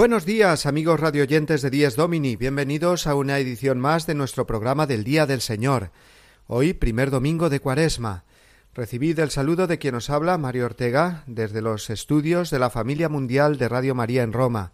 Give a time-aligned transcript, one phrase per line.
[0.00, 2.34] Buenos días, amigos radioyentes de Díez Domini.
[2.34, 5.90] Bienvenidos a una edición más de nuestro programa del Día del Señor.
[6.46, 8.24] Hoy, primer domingo de Cuaresma.
[8.72, 13.10] Recibid el saludo de quien os habla, Mario Ortega, desde los estudios de la familia
[13.10, 14.72] mundial de Radio María en Roma.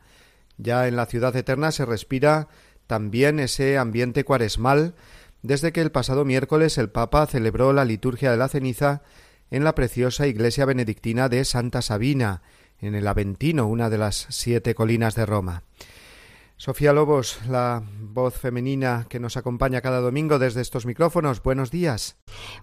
[0.59, 2.47] Ya en la ciudad eterna se respira
[2.87, 4.95] también ese ambiente cuaresmal
[5.43, 9.03] desde que el pasado miércoles el Papa celebró la liturgia de la ceniza
[9.51, 12.43] en la preciosa iglesia benedictina de Santa Sabina,
[12.81, 15.63] en el Aventino, una de las siete colinas de Roma.
[16.59, 21.43] Sofía Lobos, la voz femenina que nos acompaña cada domingo desde estos micrófonos.
[21.43, 22.17] Buenos días.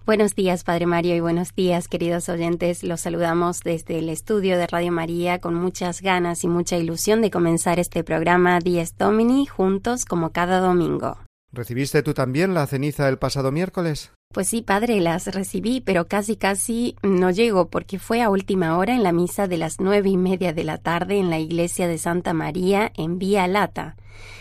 [0.04, 2.82] Buenos días, Padre Mario, y buenos días, queridos oyentes.
[2.82, 7.30] Los saludamos desde el estudio de Radio María con muchas ganas y mucha ilusión de
[7.30, 11.18] comenzar este programa Dies Domini juntos como cada domingo.
[11.54, 14.10] ¿Recibiste tú también la ceniza el pasado miércoles?
[14.32, 18.92] Pues sí, padre, las recibí, pero casi casi no llego porque fue a última hora
[18.92, 21.98] en la misa de las nueve y media de la tarde en la iglesia de
[21.98, 23.94] Santa María en Vía Lata.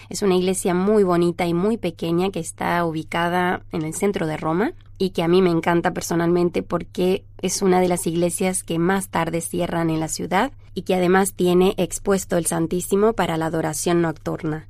[0.09, 4.37] Es una iglesia muy bonita y muy pequeña que está ubicada en el centro de
[4.37, 8.79] Roma y que a mí me encanta personalmente porque es una de las iglesias que
[8.79, 13.45] más tarde cierran en la ciudad y que además tiene expuesto el Santísimo para la
[13.45, 14.67] adoración nocturna.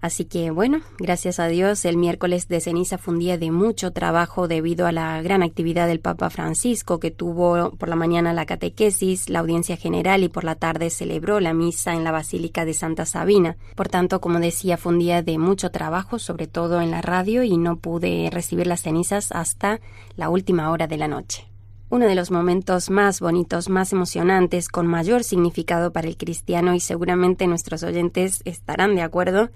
[0.00, 3.90] Así que bueno, gracias a Dios, el miércoles de ceniza fue un día de mucho
[3.90, 8.46] trabajo debido a la gran actividad del Papa Francisco, que tuvo por la mañana la
[8.46, 12.74] catequesis, la audiencia general y por la tarde celebró la misa en la Basílica de
[12.74, 13.56] Santa Sabina.
[13.74, 17.42] Por tanto, como decía, fue un día de mucho trabajo, sobre todo en la radio,
[17.42, 19.80] y no pude recibir las cenizas hasta
[20.14, 21.48] la última hora de la noche.
[21.90, 26.80] Uno de los momentos más bonitos, más emocionantes, con mayor significado para el cristiano y
[26.80, 29.48] seguramente nuestros oyentes estarán de acuerdo,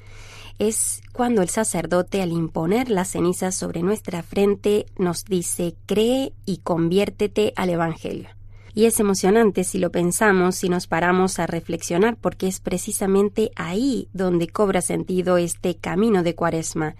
[0.58, 6.58] es cuando el sacerdote al imponer las cenizas sobre nuestra frente nos dice cree y
[6.58, 8.28] conviértete al Evangelio.
[8.74, 14.08] Y es emocionante si lo pensamos, si nos paramos a reflexionar, porque es precisamente ahí
[14.14, 16.94] donde cobra sentido este camino de cuaresma,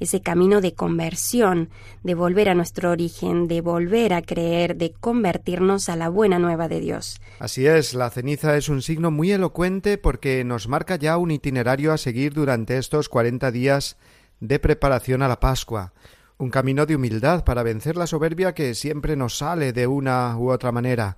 [0.00, 1.70] ese camino de conversión,
[2.02, 6.68] de volver a nuestro origen, de volver a creer, de convertirnos a la buena nueva
[6.68, 7.20] de Dios.
[7.38, 11.92] Así es, la ceniza es un signo muy elocuente porque nos marca ya un itinerario
[11.92, 13.96] a seguir durante estos cuarenta días
[14.40, 15.94] de preparación a la Pascua
[16.38, 20.50] un camino de humildad para vencer la soberbia que siempre nos sale de una u
[20.50, 21.16] otra manera,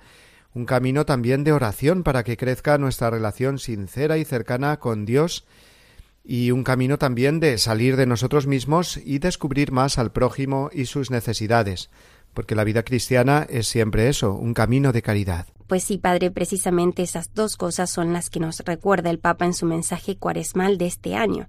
[0.54, 5.44] un camino también de oración para que crezca nuestra relación sincera y cercana con Dios.
[6.25, 10.87] Y un camino también de salir de nosotros mismos y descubrir más al prójimo y
[10.87, 11.88] sus necesidades,
[12.34, 15.47] porque la vida cristiana es siempre eso, un camino de caridad.
[15.66, 19.54] Pues sí, Padre, precisamente esas dos cosas son las que nos recuerda el Papa en
[19.54, 21.49] su mensaje cuaresmal de este año.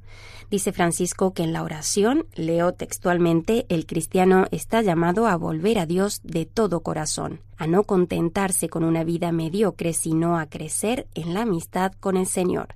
[0.49, 5.85] Dice Francisco que en la oración, leo textualmente, el cristiano está llamado a volver a
[5.85, 11.35] Dios de todo corazón, a no contentarse con una vida mediocre, sino a crecer en
[11.35, 12.69] la amistad con el Señor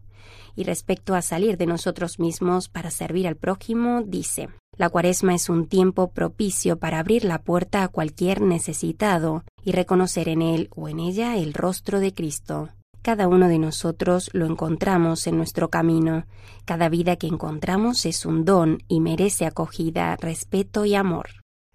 [0.55, 4.49] y respecto a salir de nosotros mismos para servir al prójimo, dice
[4.81, 10.27] La cuaresma es un tiempo propicio para abrir la puerta a cualquier necesitado y reconocer
[10.27, 12.69] en él o en ella el rostro de Cristo.
[13.03, 16.25] Cada uno de nosotros lo encontramos en nuestro camino.
[16.65, 21.27] Cada vida que encontramos es un don y merece acogida, respeto y amor.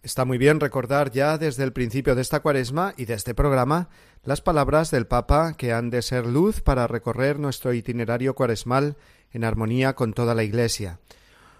[0.02, 3.88] Está muy bien recordar ya desde el principio de esta cuaresma y de este programa
[4.24, 8.96] las palabras del Papa que han de ser luz para recorrer nuestro itinerario cuaresmal
[9.30, 10.98] en armonía con toda la Iglesia.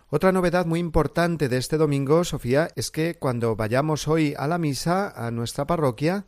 [0.09, 4.57] Otra novedad muy importante de este domingo, Sofía, es que cuando vayamos hoy a la
[4.57, 6.27] misa, a nuestra parroquia,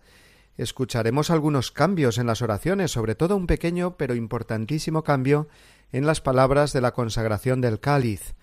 [0.56, 5.46] escucharemos algunos cambios en las oraciones, sobre todo un pequeño pero importantísimo cambio
[5.92, 8.34] en las palabras de la consagración del cáliz.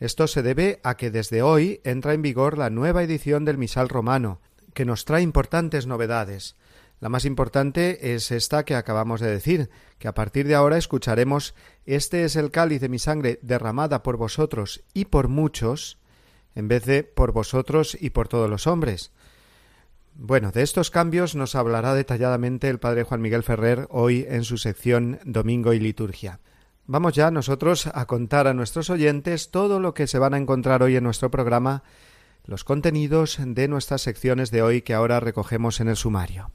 [0.00, 3.88] Esto se debe a que desde hoy entra en vigor la nueva edición del Misal
[3.88, 4.42] Romano,
[4.74, 6.56] que nos trae importantes novedades.
[7.04, 9.68] La más importante es esta que acabamos de decir,
[9.98, 11.54] que a partir de ahora escucharemos
[11.84, 15.98] Este es el cáliz de mi sangre derramada por vosotros y por muchos,
[16.54, 19.12] en vez de por vosotros y por todos los hombres.
[20.14, 24.56] Bueno, de estos cambios nos hablará detalladamente el padre Juan Miguel Ferrer hoy en su
[24.56, 26.40] sección Domingo y Liturgia.
[26.86, 30.82] Vamos ya nosotros a contar a nuestros oyentes todo lo que se van a encontrar
[30.82, 31.82] hoy en nuestro programa,
[32.46, 36.50] los contenidos de nuestras secciones de hoy que ahora recogemos en el sumario.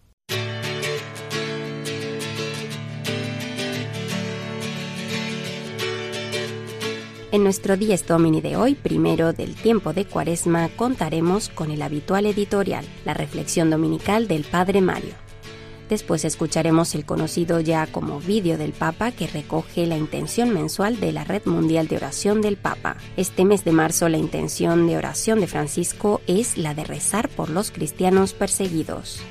[7.31, 12.25] En nuestro Dies Domini de hoy, primero del tiempo de Cuaresma, contaremos con el habitual
[12.25, 15.13] editorial, la reflexión dominical del Padre Mario.
[15.89, 21.11] Después escucharemos el conocido ya como vídeo del Papa que recoge la intención mensual de
[21.11, 22.97] la Red Mundial de Oración del Papa.
[23.15, 27.51] Este mes de marzo la intención de oración de Francisco es la de rezar por
[27.51, 29.21] los cristianos perseguidos.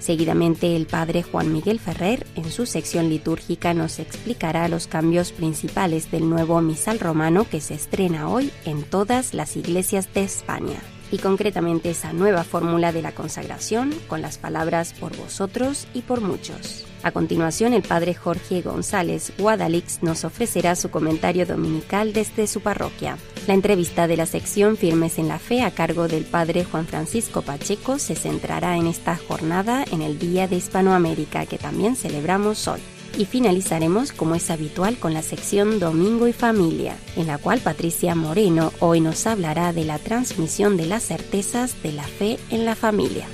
[0.00, 6.10] Seguidamente el padre Juan Miguel Ferrer en su sección litúrgica nos explicará los cambios principales
[6.10, 10.80] del nuevo misal romano que se estrena hoy en todas las iglesias de España
[11.10, 16.20] y concretamente esa nueva fórmula de la consagración con las palabras por vosotros y por
[16.20, 16.86] muchos.
[17.02, 23.16] A continuación, el padre Jorge González Guadalix nos ofrecerá su comentario dominical desde su parroquia.
[23.46, 27.40] La entrevista de la sección Firmes en la Fe a cargo del padre Juan Francisco
[27.40, 32.80] Pacheco se centrará en esta jornada en el Día de Hispanoamérica que también celebramos hoy.
[33.16, 38.14] Y finalizaremos, como es habitual, con la sección Domingo y Familia, en la cual Patricia
[38.14, 42.74] Moreno hoy nos hablará de la transmisión de las certezas de la fe en la
[42.74, 43.26] familia.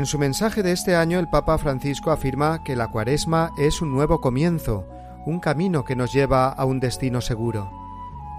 [0.00, 3.92] En su mensaje de este año el Papa Francisco afirma que la cuaresma es un
[3.92, 4.88] nuevo comienzo,
[5.26, 7.79] un camino que nos lleva a un destino seguro.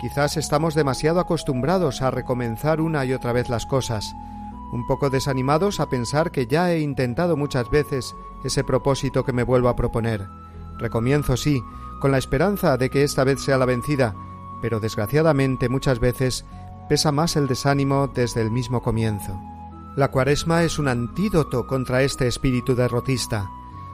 [0.01, 4.15] Quizás estamos demasiado acostumbrados a recomenzar una y otra vez las cosas,
[4.71, 9.44] un poco desanimados a pensar que ya he intentado muchas veces ese propósito que me
[9.44, 10.27] vuelvo a proponer.
[10.80, 11.62] Recomienzo sí,
[12.00, 14.15] con la esperanza de que esta vez sea la vencida,
[14.59, 16.45] pero desgraciadamente muchas veces
[16.89, 19.39] pesa más el desánimo desde el mismo comienzo.
[19.95, 23.51] La cuaresma es un antídoto contra este espíritu derrotista.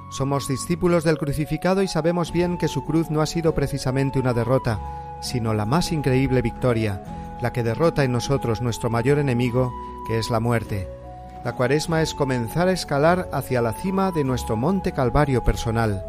[0.10, 4.34] Somos discípulos del crucificado y sabemos bien que su cruz no ha sido precisamente una
[4.34, 4.80] derrota,
[5.20, 7.04] sino la más increíble victoria,
[7.42, 9.72] la que derrota en nosotros nuestro mayor enemigo,
[10.08, 10.88] que es la muerte.
[11.44, 16.04] La cuaresma es comenzar a escalar hacia la cima de nuestro monte Calvario personal,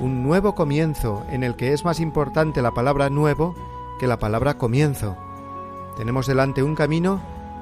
[0.00, 3.54] un nuevo comienzo en el que es más importante la palabra nuevo
[3.98, 5.16] que la palabra comienzo.
[5.96, 7.20] Tenemos delante un camino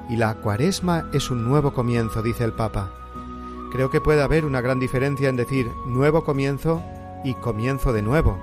[0.09, 2.91] y la cuaresma es un nuevo comienzo, dice el Papa.
[3.71, 6.81] Creo que puede haber una gran diferencia en decir nuevo comienzo
[7.23, 8.37] y comienzo de nuevo.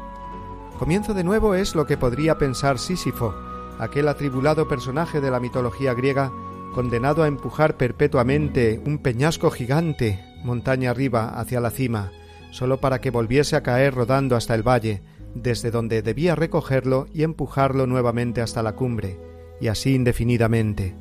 [0.78, 3.34] Comienzo de nuevo es lo que podría pensar Sísifo,
[3.78, 6.32] aquel atribulado personaje de la mitología griega
[6.74, 12.10] condenado a empujar perpetuamente un peñasco gigante montaña arriba hacia la cima,
[12.50, 15.02] solo para que volviese a caer rodando hasta el valle,
[15.34, 19.18] desde donde debía recogerlo y empujarlo nuevamente hasta la cumbre,
[19.60, 20.94] y así indefinidamente.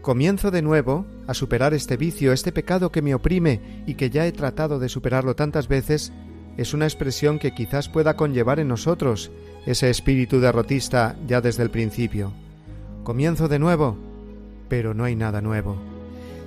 [0.00, 4.26] Comienzo de nuevo a superar este vicio, este pecado que me oprime y que ya
[4.26, 6.12] he tratado de superarlo tantas veces
[6.56, 9.30] es una expresión que quizás pueda conllevar en nosotros
[9.66, 12.32] ese espíritu derrotista ya desde el principio.
[13.04, 13.96] Comienzo de nuevo,
[14.68, 15.76] pero no hay nada nuevo.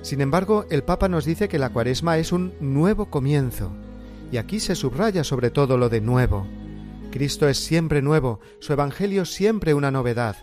[0.02, 3.70] Sin embargo, el Papa nos dice que la cuaresma es un nuevo comienzo,
[4.30, 6.46] y aquí se subraya sobre todo lo de nuevo.
[7.10, 10.36] Cristo es siempre nuevo, su Evangelio siempre una novedad.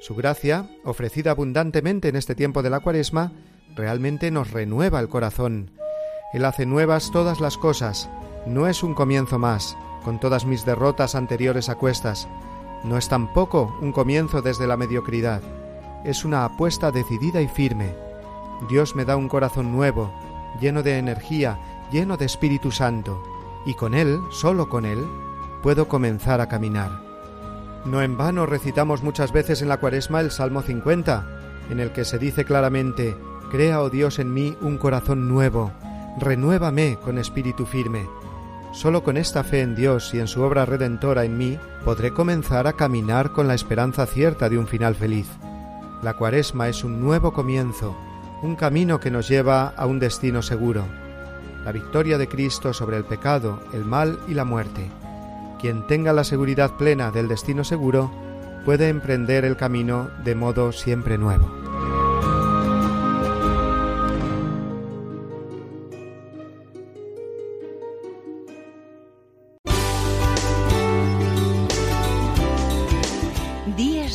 [0.00, 3.32] Su gracia, ofrecida abundantemente en este tiempo de la cuaresma,
[3.76, 5.70] realmente nos renueva el corazón.
[6.32, 8.08] Él hace nuevas todas las cosas,
[8.46, 12.28] no es un comienzo más, con todas mis derrotas anteriores a cuestas.
[12.84, 15.40] No es tampoco un comienzo desde la mediocridad.
[16.04, 17.94] Es una apuesta decidida y firme.
[18.68, 20.12] Dios me da un corazón nuevo,
[20.60, 21.58] lleno de energía,
[21.92, 23.22] lleno de Espíritu Santo,
[23.64, 25.06] y con Él, solo con Él,
[25.62, 27.00] puedo comenzar a caminar.
[27.84, 31.26] No en vano recitamos muchas veces en la cuaresma el Salmo 50,
[31.70, 33.16] en el que se dice claramente,
[33.50, 35.72] Crea, oh Dios, en mí un corazón nuevo,
[36.18, 38.08] renuévame con espíritu firme.
[38.72, 42.66] Solo con esta fe en Dios y en su obra redentora en mí podré comenzar
[42.66, 45.28] a caminar con la esperanza cierta de un final feliz.
[46.02, 47.94] La cuaresma es un nuevo comienzo,
[48.42, 50.86] un camino que nos lleva a un destino seguro,
[51.64, 54.90] la victoria de Cristo sobre el pecado, el mal y la muerte.
[55.60, 58.10] Quien tenga la seguridad plena del destino seguro
[58.64, 61.61] puede emprender el camino de modo siempre nuevo.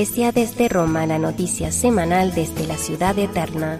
[0.00, 3.78] Desde Roma, la noticia semanal desde la ciudad eterna.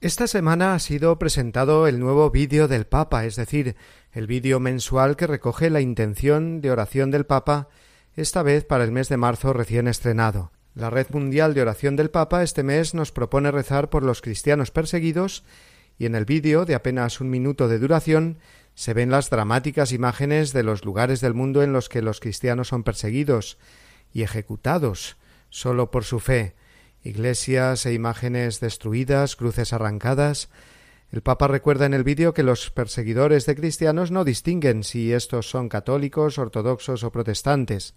[0.00, 3.74] Esta semana ha sido presentado el nuevo vídeo del Papa, es decir,
[4.12, 7.68] el vídeo mensual que recoge la intención de oración del Papa,
[8.16, 10.50] esta vez para el mes de marzo recién estrenado.
[10.74, 14.70] La Red Mundial de Oración del Papa este mes nos propone rezar por los cristianos
[14.70, 15.44] perseguidos
[15.98, 18.38] y en el vídeo, de apenas un minuto de duración,
[18.74, 22.68] se ven las dramáticas imágenes de los lugares del mundo en los que los cristianos
[22.68, 23.58] son perseguidos
[24.12, 25.16] y ejecutados
[25.52, 26.54] solo por su fe,
[27.04, 30.48] iglesias e imágenes destruidas, cruces arrancadas.
[31.12, 35.50] El Papa recuerda en el vídeo que los perseguidores de cristianos no distinguen si estos
[35.50, 37.94] son católicos, ortodoxos o protestantes.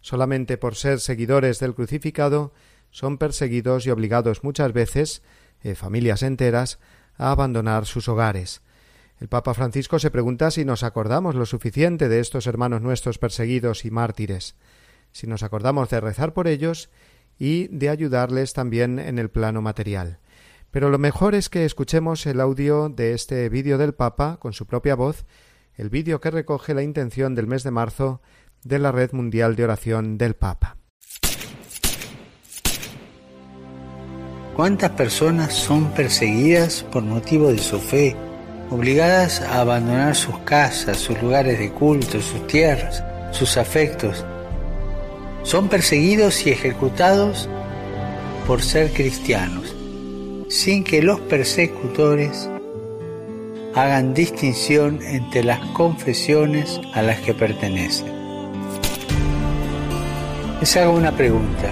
[0.00, 2.52] Solamente por ser seguidores del crucificado
[2.90, 5.22] son perseguidos y obligados muchas veces,
[5.62, 6.80] eh, familias enteras,
[7.16, 8.62] a abandonar sus hogares.
[9.20, 13.84] El Papa Francisco se pregunta si nos acordamos lo suficiente de estos hermanos nuestros perseguidos
[13.84, 14.56] y mártires,
[15.12, 16.90] si nos acordamos de rezar por ellos
[17.38, 20.18] y de ayudarles también en el plano material.
[20.76, 24.66] Pero lo mejor es que escuchemos el audio de este vídeo del Papa con su
[24.66, 25.24] propia voz,
[25.74, 28.20] el vídeo que recoge la intención del mes de marzo
[28.62, 30.76] de la Red Mundial de Oración del Papa.
[34.54, 38.14] ¿Cuántas personas son perseguidas por motivo de su fe,
[38.68, 43.02] obligadas a abandonar sus casas, sus lugares de culto, sus tierras,
[43.32, 44.26] sus afectos,
[45.42, 47.48] son perseguidos y ejecutados
[48.46, 49.75] por ser cristianos,
[50.56, 52.48] sin que los persecutores
[53.74, 58.10] hagan distinción entre las confesiones a las que pertenecen.
[60.58, 61.70] Les hago una pregunta.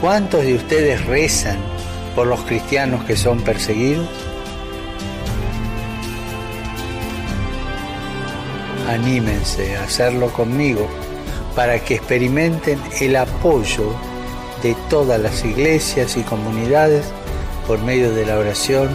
[0.00, 1.58] ¿Cuántos de ustedes rezan
[2.14, 4.08] por los cristianos que son perseguidos?
[8.88, 10.88] Anímense a hacerlo conmigo
[11.54, 13.92] para que experimenten el apoyo
[14.62, 17.04] de todas las iglesias y comunidades
[17.66, 18.88] por medio de la oración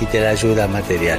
[0.00, 1.18] y de la ayuda material.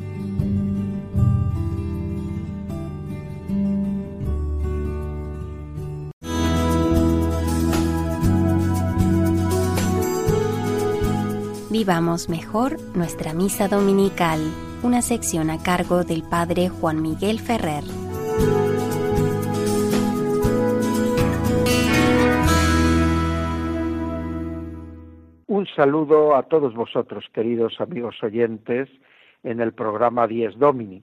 [11.81, 14.39] Vivamos mejor nuestra misa dominical,
[14.83, 17.83] una sección a cargo del Padre Juan Miguel Ferrer.
[25.47, 28.87] Un saludo a todos vosotros, queridos amigos oyentes,
[29.41, 31.01] en el programa Dies Domini.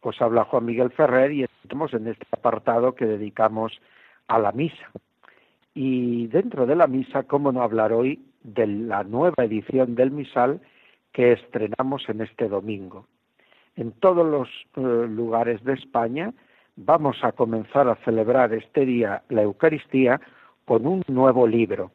[0.00, 3.80] Os habla Juan Miguel Ferrer y estamos en este apartado que dedicamos
[4.26, 4.90] a la misa.
[5.72, 10.60] Y dentro de la misa, ¿cómo no hablar hoy de la nueva edición del misal
[11.12, 13.06] que estrenamos en este domingo.
[13.76, 16.32] En todos los eh, lugares de España
[16.76, 20.20] vamos a comenzar a celebrar este día la Eucaristía
[20.64, 21.90] con un nuevo libro.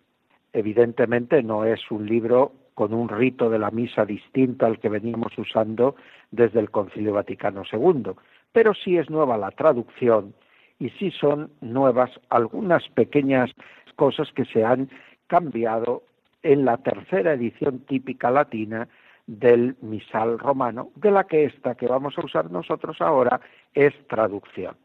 [0.53, 5.37] Evidentemente no es un libro con un rito de la misa distinto al que veníamos
[5.37, 5.95] usando
[6.31, 8.11] desde el Concilio Vaticano II,
[8.51, 10.33] pero sí es nueva la traducción
[10.77, 13.49] y sí son nuevas algunas pequeñas
[13.95, 14.89] cosas que se han
[15.27, 16.03] cambiado
[16.45, 18.87] en la tercera edición típica latina
[19.25, 23.41] del misal romano, de la que esta que vamos a usar nosotros ahora
[23.73, 24.75] es traducción.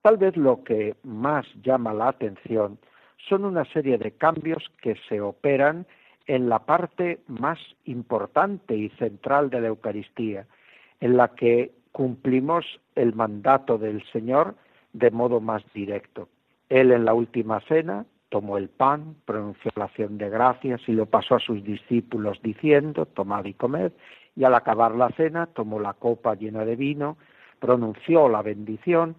[0.00, 2.78] Tal vez lo que más llama la atención
[3.28, 5.86] son una serie de cambios que se operan
[6.28, 10.46] en la parte más importante y central de la Eucaristía,
[11.00, 14.54] en la que cumplimos el mandato del Señor
[14.92, 16.28] de modo más directo.
[16.68, 21.04] Él en la última cena tomó el pan, pronunció la acción de gracias y lo
[21.04, 23.92] pasó a sus discípulos diciendo, tomad y comed,
[24.34, 27.18] y al acabar la cena tomó la copa llena de vino,
[27.60, 29.16] pronunció la bendición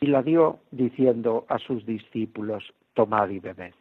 [0.00, 3.74] y la dio diciendo a sus discípulos, tomad y bebed.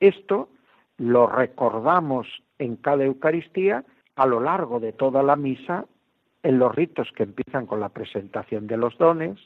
[0.00, 0.48] Esto
[0.96, 2.26] lo recordamos
[2.58, 3.84] en cada Eucaristía
[4.16, 5.84] a lo largo de toda la misa,
[6.42, 9.38] en los ritos que empiezan con la presentación de los dones,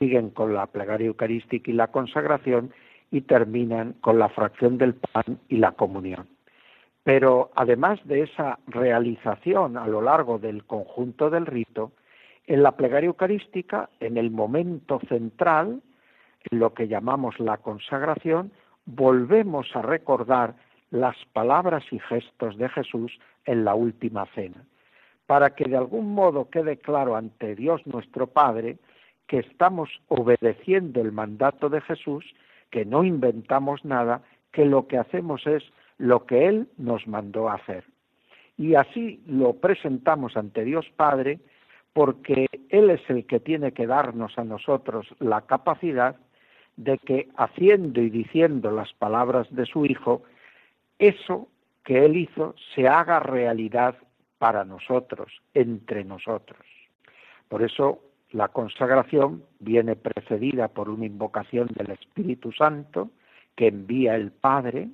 [0.00, 2.72] siguen con la plegaria eucarística y la consagración
[3.12, 6.26] y terminan con la fracción del pan y la comunión.
[7.04, 11.92] Pero además de esa realización a lo largo del conjunto del rito,
[12.46, 15.82] en la plegaria eucarística, en el momento central,
[16.50, 18.50] en lo que llamamos la consagración,
[18.86, 20.54] volvemos a recordar
[20.90, 24.64] las palabras y gestos de Jesús en la última cena,
[25.26, 28.78] para que de algún modo quede claro ante Dios nuestro Padre
[29.26, 32.24] que estamos obedeciendo el mandato de Jesús,
[32.72, 35.62] que no inventamos nada, que lo que hacemos es
[35.98, 37.84] lo que Él nos mandó hacer.
[38.56, 41.38] Y así lo presentamos ante Dios Padre,
[41.92, 46.16] porque Él es el que tiene que darnos a nosotros la capacidad
[46.76, 50.22] de que haciendo y diciendo las palabras de su Hijo,
[50.98, 51.48] eso
[51.84, 53.96] que Él hizo se haga realidad
[54.38, 56.66] para nosotros, entre nosotros.
[57.48, 58.00] Por eso
[58.32, 63.10] la consagración viene precedida por una invocación del Espíritu Santo
[63.56, 64.88] que envía el Padre,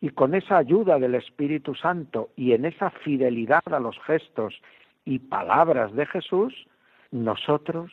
[0.00, 4.54] y con esa ayuda del Espíritu Santo y en esa fidelidad a los gestos
[5.04, 6.54] y palabras de Jesús,
[7.10, 7.90] nosotros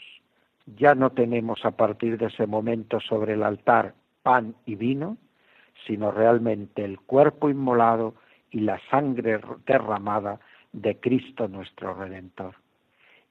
[0.77, 5.17] ya no tenemos a partir de ese momento sobre el altar pan y vino,
[5.88, 8.15] sino realmente el cuerpo inmolado
[8.51, 10.39] y la sangre derramada
[10.73, 12.56] de Cristo nuestro Redentor.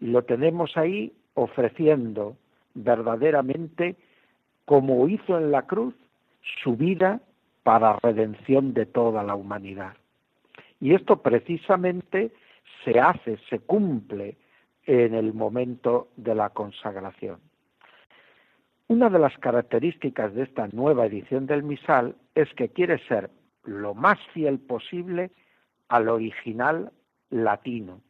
[0.00, 2.36] Y lo tenemos ahí ofreciendo
[2.74, 3.96] verdaderamente,
[4.64, 5.94] como hizo en la cruz,
[6.62, 7.20] su vida
[7.62, 9.94] para redención de toda la humanidad.
[10.80, 12.32] Y esto precisamente
[12.84, 14.36] se hace, se cumple
[14.86, 17.40] en el momento de la consagración.
[18.86, 23.30] Una de las características de esta nueva edición del misal es que quiere ser
[23.64, 25.30] lo más fiel posible
[25.88, 26.92] al original
[27.30, 28.00] latino,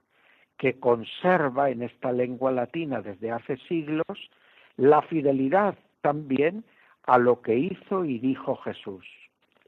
[0.64, 4.30] que conserva en esta lengua latina desde hace siglos
[4.78, 6.64] la fidelidad también
[7.02, 9.04] a lo que hizo y dijo Jesús,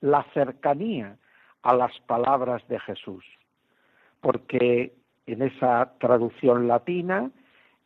[0.00, 1.18] la cercanía
[1.60, 3.26] a las palabras de Jesús,
[4.22, 4.94] porque
[5.26, 7.30] en esa traducción latina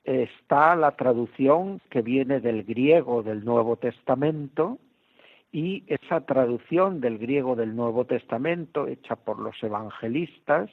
[0.05, 4.79] está la traducción que viene del griego del Nuevo Testamento
[5.51, 10.71] y esa traducción del griego del Nuevo Testamento hecha por los evangelistas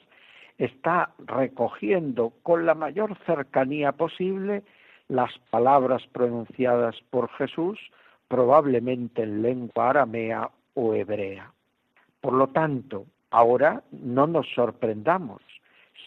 [0.58, 4.62] está recogiendo con la mayor cercanía posible
[5.08, 7.78] las palabras pronunciadas por Jesús,
[8.28, 11.50] probablemente en lengua aramea o hebrea.
[12.20, 15.40] Por lo tanto, ahora no nos sorprendamos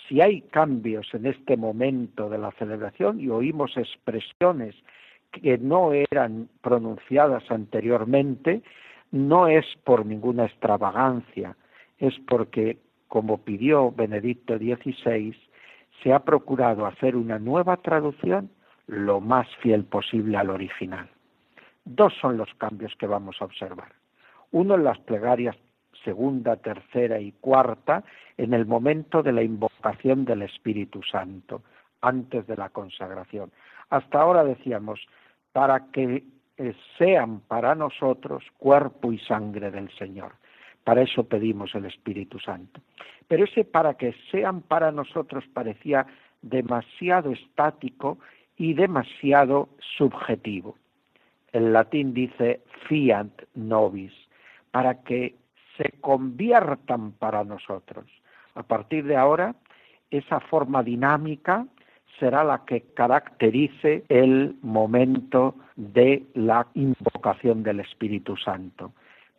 [0.07, 4.75] si hay cambios en este momento de la celebración y oímos expresiones
[5.31, 8.61] que no eran pronunciadas anteriormente,
[9.11, 11.55] no es por ninguna extravagancia,
[11.97, 12.77] es porque,
[13.11, 15.35] como pidió Benedicto XVI,
[16.01, 18.49] se ha procurado hacer una nueva traducción
[18.87, 21.09] lo más fiel posible al original.
[21.83, 23.91] Dos son los cambios que vamos a observar.
[24.51, 25.57] Uno en las plegarias
[26.05, 28.05] segunda, tercera y cuarta
[28.37, 31.63] en el momento de la invocación del Espíritu Santo,
[31.99, 33.51] antes de la consagración.
[33.89, 35.01] Hasta ahora decíamos,
[35.51, 36.23] para que
[36.97, 40.31] sean para nosotros cuerpo y sangre del Señor.
[40.83, 42.81] Para eso pedimos el Espíritu Santo.
[43.27, 46.05] Pero ese para que sean para nosotros parecía
[46.41, 48.17] demasiado estático
[48.57, 50.75] y demasiado subjetivo.
[51.51, 54.13] El latín dice fiat nobis,
[54.71, 55.35] para que
[55.77, 58.05] se conviertan para nosotros.
[58.55, 59.55] A partir de ahora,
[60.09, 61.65] esa forma dinámica
[62.19, 68.93] será la que caracterice el momento de la invocación del Espíritu Santo.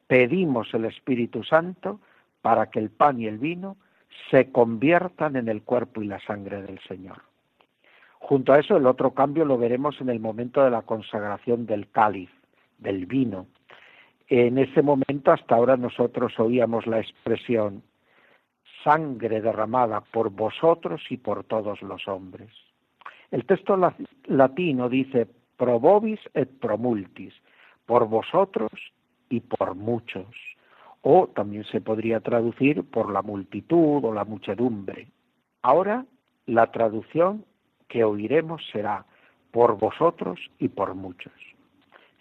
[0.06, 2.00] Pedimos el Espíritu Santo
[2.40, 3.76] para que el pan y el vino
[4.30, 7.22] se conviertan en el cuerpo y la sangre del Señor.
[8.18, 11.90] Junto a eso, el otro cambio lo veremos en el momento de la consagración del
[11.90, 12.30] cáliz,
[12.78, 13.46] del vino,
[14.34, 17.82] en ese momento hasta ahora nosotros oíamos la expresión
[18.82, 22.50] sangre derramada por vosotros y por todos los hombres.
[23.30, 23.76] El texto
[24.24, 25.80] latino dice pro
[26.32, 27.34] et pro multis,
[27.84, 28.70] por vosotros
[29.32, 30.26] y por muchos,
[31.00, 35.08] o también se podría traducir por la multitud o la muchedumbre.
[35.62, 36.04] Ahora
[36.44, 37.46] la traducción
[37.88, 39.06] que oiremos será
[39.50, 41.32] por vosotros y por muchos.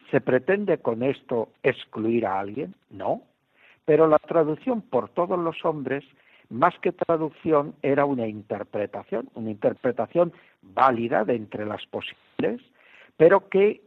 [0.09, 2.75] ¿Se pretende con esto excluir a alguien?
[2.89, 3.23] No.
[3.83, 6.05] Pero la traducción por todos los hombres,
[6.49, 12.61] más que traducción, era una interpretación, una interpretación válida de entre las posibles,
[13.17, 13.81] pero que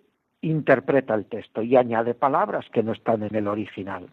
[0.44, 4.08] interpreta el texto y añade palabras que no están en el original.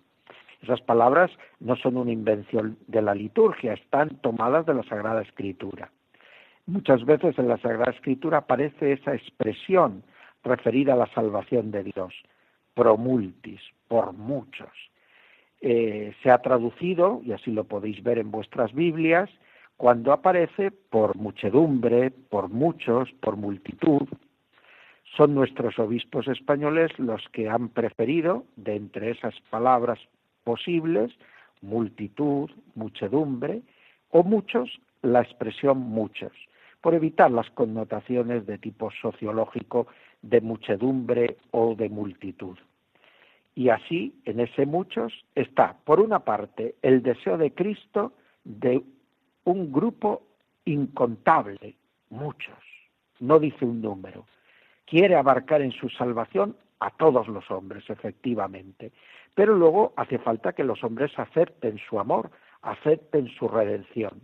[0.62, 5.91] Esas palabras no son una invención de la liturgia, están tomadas de la Sagrada Escritura.
[6.67, 10.04] Muchas veces en la Sagrada Escritura aparece esa expresión
[10.44, 12.13] referida a la salvación de Dios,
[12.76, 14.70] promultis, por muchos.
[15.60, 19.30] Eh, se ha traducido, y así lo podéis ver en vuestras Biblias,
[19.78, 24.08] cuando aparece por muchedumbre, por muchos, por multitud.
[25.17, 30.00] Son nuestros obispos españoles los que han preferido, de entre esas palabras
[30.43, 31.12] posibles,
[31.62, 33.62] multitud, muchedumbre,
[34.10, 36.32] o muchos, la expresión muchos,
[36.82, 39.88] por evitar las connotaciones de tipo sociológico
[40.21, 42.58] de muchedumbre o de multitud.
[43.54, 48.13] Y así, en ese muchos, está, por una parte, el deseo de Cristo
[48.45, 48.82] de
[49.43, 50.24] un grupo
[50.65, 51.76] incontable,
[52.10, 52.58] muchos,
[53.19, 54.26] no dice un número.
[54.92, 58.92] Quiere abarcar en su salvación a todos los hombres, efectivamente.
[59.34, 62.30] Pero luego hace falta que los hombres acepten su amor,
[62.62, 64.20] acepten su redención.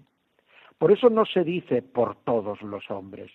[0.77, 3.31] Por eso no se dice por todos los hombres,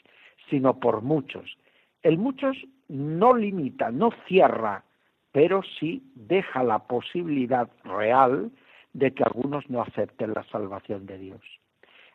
[0.51, 1.57] sino por muchos.
[2.03, 2.55] El muchos
[2.89, 4.85] no limita, no cierra
[5.33, 8.53] pero sí deja la posibilidad real
[8.93, 11.41] de que algunos no acepten la salvación de Dios.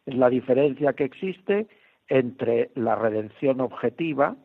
[0.05, 1.67] Es la diferencia que existe
[2.07, 4.35] entre la redención objetiva,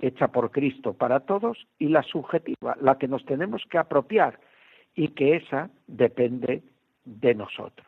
[0.00, 4.40] hecha por Cristo para todos, y la subjetiva, la que nos tenemos que apropiar,
[4.94, 6.62] y que esa depende
[7.04, 7.86] de nosotros.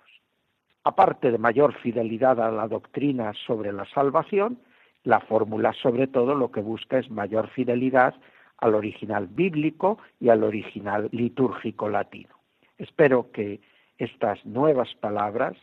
[0.85, 4.59] Aparte de mayor fidelidad a la doctrina sobre la salvación,
[5.05, 8.14] la fórmula sobre todo lo que busca es mayor fidelidad
[8.59, 12.35] al original bíblico y al original litúrgico latino.
[12.79, 13.61] Espero que
[13.98, 15.57] estas nuevas palabras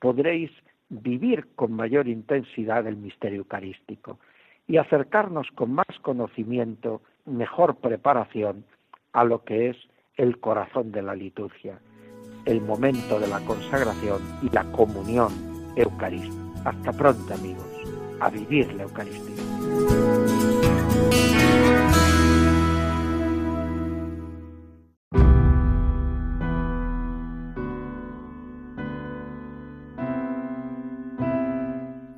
[0.00, 0.50] podréis
[0.88, 4.18] vivir con mayor intensidad el misterio eucarístico
[4.68, 8.64] y acercarnos con más conocimiento, mejor preparación
[9.12, 9.76] a lo que es
[10.16, 11.78] el corazón de la liturgia,
[12.44, 15.32] el momento de la consagración y la comunión
[15.76, 16.36] eucarística.
[16.64, 17.66] Hasta pronto amigos,
[18.20, 19.36] a vivir la Eucaristía.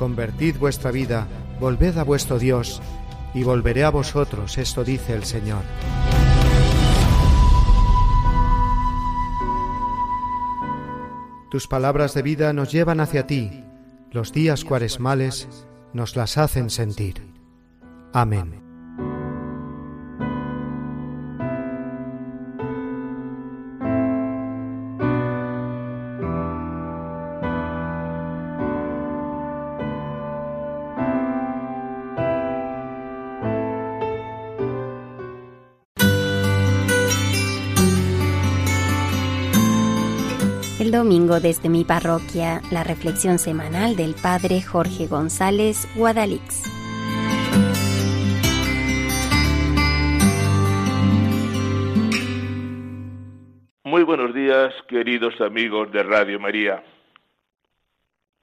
[0.00, 1.26] Convertid vuestra vida,
[1.60, 2.80] volved a vuestro Dios,
[3.34, 5.62] y volveré a vosotros, esto dice el Señor.
[11.50, 13.62] Tus palabras de vida nos llevan hacia ti,
[14.10, 17.34] los días cuaresmales nos las hacen sentir.
[18.14, 18.69] Amén.
[41.00, 46.70] Domingo desde mi parroquia, la reflexión semanal del Padre Jorge González Guadalix.
[53.82, 56.84] Muy buenos días, queridos amigos de Radio María.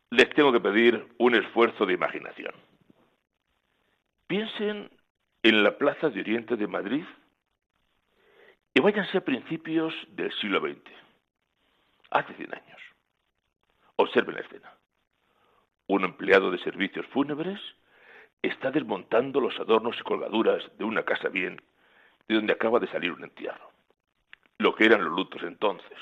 [0.10, 2.56] Les tengo que pedir un esfuerzo de imaginación.
[4.26, 4.90] Piensen
[5.44, 7.06] en la Plaza de Oriente de Madrid
[8.74, 11.07] y váyanse a principios del siglo XX
[12.12, 12.82] hace 100 años.
[13.96, 14.74] Observen la escena.
[15.88, 17.60] Un empleado de servicios fúnebres
[18.42, 21.62] está desmontando los adornos y colgaduras de una casa bien
[22.28, 23.72] de donde acaba de salir un entierro.
[24.58, 25.98] Lo que eran los lutos entonces.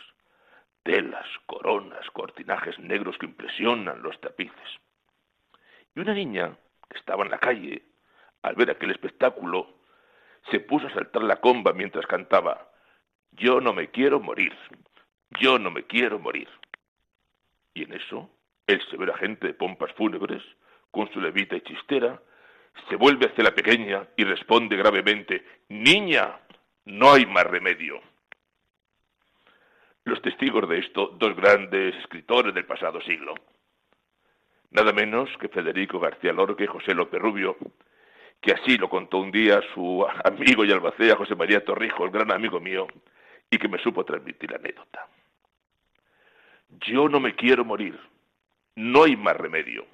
[0.84, 4.80] Telas, coronas, cortinajes negros que impresionan los tapices.
[5.96, 6.58] Y una niña
[6.90, 7.84] que estaba en la calle,
[8.42, 9.80] al ver aquel espectáculo,
[10.52, 12.70] se puso a saltar la comba mientras cantaba
[13.32, 14.56] Yo no me quiero morir,
[15.40, 16.50] yo no me quiero morir.
[17.74, 18.30] Y en eso,
[18.68, 20.42] el severo agente de pompas fúnebres,
[20.92, 22.22] con su levita y chistera,
[22.90, 26.40] se vuelve hacia la pequeña y responde gravemente, Niña,
[26.86, 28.02] no hay más remedio.
[30.04, 33.34] Los testigos de esto, dos grandes escritores del pasado siglo.
[34.72, 37.58] nada menos que Federico García Lorca y José López Rubio,
[38.42, 42.60] que así lo contó un día su amigo y albacea José María Torrijos, gran amigo
[42.60, 42.88] mío,
[43.50, 45.08] y que me supo transmitir la anécdota.
[46.82, 48.00] Yo no me quiero morir,
[48.76, 49.86] no hay más remedio.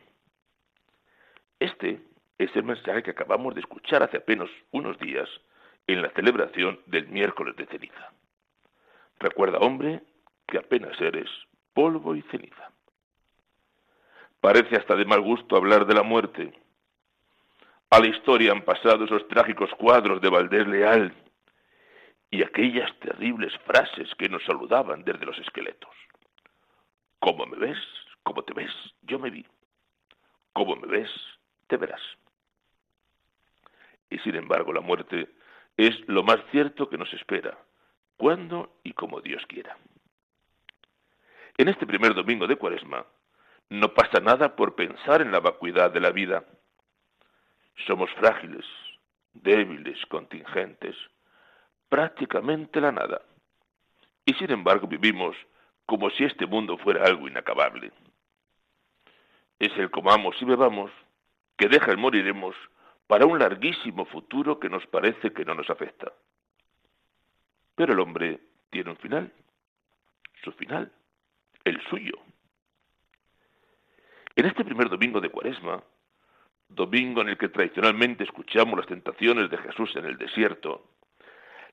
[1.59, 1.99] Este
[2.37, 5.29] es el mensaje que acabamos de escuchar hace apenas unos días
[5.87, 8.11] en la celebración del miércoles de ceniza.
[9.19, 10.01] Recuerda, hombre,
[10.47, 11.29] que apenas eres
[11.73, 12.71] polvo y ceniza.
[14.39, 16.51] Parece hasta de mal gusto hablar de la muerte.
[17.91, 21.13] A la historia han pasado esos trágicos cuadros de Valdés Leal
[22.31, 25.91] y aquellas terribles frases que nos saludaban desde los esqueletos.
[27.21, 27.77] Como me ves,
[28.23, 28.71] como te ves,
[29.03, 29.45] yo me vi.
[30.53, 31.11] Como me ves,
[31.67, 32.01] te verás.
[34.09, 35.29] Y sin embargo la muerte
[35.77, 37.57] es lo más cierto que nos espera,
[38.17, 39.77] cuando y como Dios quiera.
[41.57, 43.05] En este primer domingo de Cuaresma
[43.69, 46.43] no pasa nada por pensar en la vacuidad de la vida.
[47.85, 48.65] Somos frágiles,
[49.33, 50.95] débiles, contingentes,
[51.87, 53.21] prácticamente la nada.
[54.25, 55.35] Y sin embargo vivimos
[55.91, 57.91] como si este mundo fuera algo inacabable.
[59.59, 60.89] Es el comamos y bebamos
[61.57, 62.55] que deja el moriremos
[63.07, 66.13] para un larguísimo futuro que nos parece que no nos afecta.
[67.75, 69.33] Pero el hombre tiene un final,
[70.41, 70.89] su final,
[71.65, 72.15] el suyo.
[74.37, 75.83] En este primer domingo de Cuaresma,
[76.69, 80.85] domingo en el que tradicionalmente escuchamos las tentaciones de Jesús en el desierto,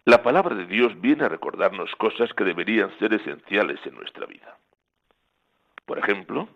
[0.04, 4.58] la palabra de Dios viene a recordarnos cosas que deberían ser esenciales en nuestra vida.
[5.84, 6.48] Por ejemplo,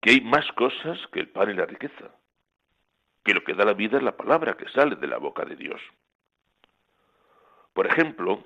[0.00, 2.10] que hay más cosas que el pan y la riqueza,
[3.24, 5.56] que lo que da la vida es la palabra que sale de la boca de
[5.56, 5.80] Dios.
[7.72, 8.42] Por ejemplo,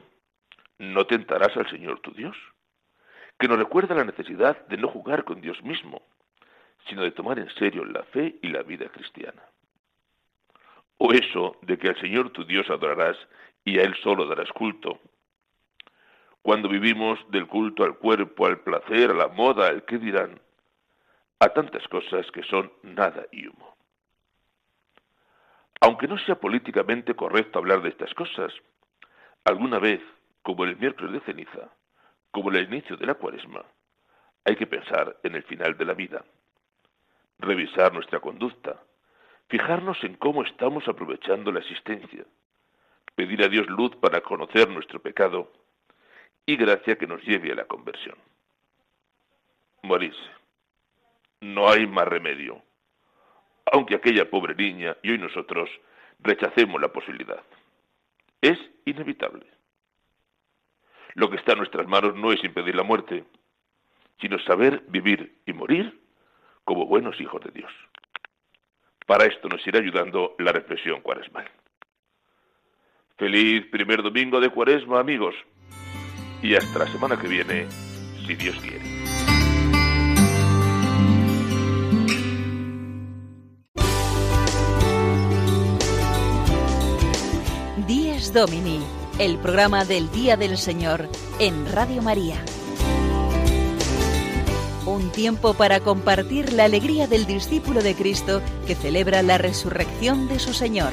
[0.78, 2.36] no tentarás al Señor tu Dios,
[3.38, 6.02] que nos recuerda la necesidad de no jugar con Dios mismo,
[6.88, 9.42] sino de tomar en serio la fe y la vida cristiana.
[10.98, 13.16] O eso de que al Señor tu Dios adorarás
[13.66, 15.00] y a Él solo darás culto.
[16.40, 20.40] Cuando vivimos del culto al cuerpo, al placer, a la moda, al que dirán,
[21.40, 23.76] a tantas cosas que son nada y humo.
[25.80, 28.54] Aunque no sea políticamente correcto hablar de estas cosas,
[29.44, 30.00] alguna vez,
[30.42, 31.68] como el miércoles de ceniza,
[32.30, 33.64] como el inicio de la cuaresma,
[34.44, 36.24] hay que pensar en el final de la vida,
[37.40, 38.80] revisar nuestra conducta,
[39.48, 42.24] fijarnos en cómo estamos aprovechando la existencia,
[43.16, 45.52] pedir a Dios luz para conocer nuestro pecado
[46.46, 48.16] y gracia que nos lleve a la conversión.
[49.82, 50.30] Morirse.
[51.40, 52.62] No hay más remedio
[53.72, 55.68] aunque aquella pobre niña y hoy nosotros
[56.20, 57.42] rechacemos la posibilidad.
[58.40, 59.46] Es inevitable.
[61.14, 63.24] Lo que está en nuestras manos no es impedir la muerte,
[64.20, 66.00] sino saber vivir y morir
[66.64, 67.72] como buenos hijos de Dios.
[69.06, 71.48] Para esto nos irá ayudando la reflexión cuaresmal.
[73.18, 75.34] Feliz primer domingo de cuaresma, amigos,
[76.42, 77.66] y hasta la semana que viene,
[78.26, 78.96] si Dios quiere.
[88.36, 88.80] Domini,
[89.18, 92.36] el programa del Día del Señor en Radio María.
[94.84, 100.38] Un tiempo para compartir la alegría del discípulo de Cristo que celebra la resurrección de
[100.38, 100.92] su Señor.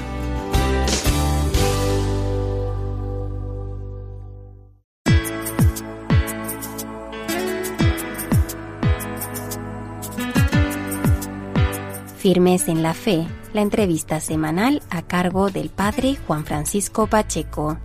[12.24, 17.78] Firmes en la fe la entrevista semanal a cargo del padre Juan Francisco Pacheco.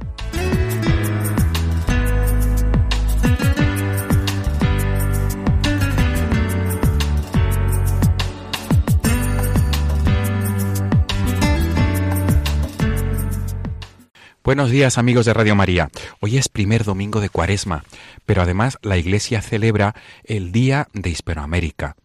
[14.45, 15.91] Buenos días amigos de Radio María.
[16.21, 17.83] Hoy es primer domingo de Cuaresma,
[18.25, 21.97] pero además la Iglesia celebra el Día de Hispanoamérica.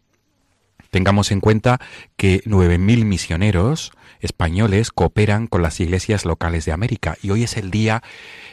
[0.94, 1.80] Tengamos en cuenta
[2.18, 7.72] que 9.000 misioneros españoles cooperan con las iglesias locales de América y hoy es el
[7.72, 8.04] día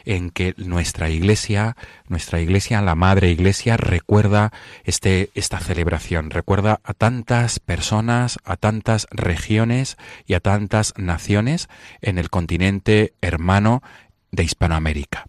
[0.05, 1.77] en que nuestra iglesia,
[2.07, 4.51] nuestra iglesia, la madre iglesia, recuerda
[4.85, 11.69] este, esta celebración, recuerda a tantas personas, a tantas regiones y a tantas naciones
[12.01, 13.83] en el continente hermano
[14.31, 15.25] de Hispanoamérica.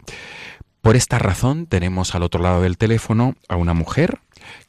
[0.81, 4.20] Por esta razón tenemos al otro lado del teléfono a una mujer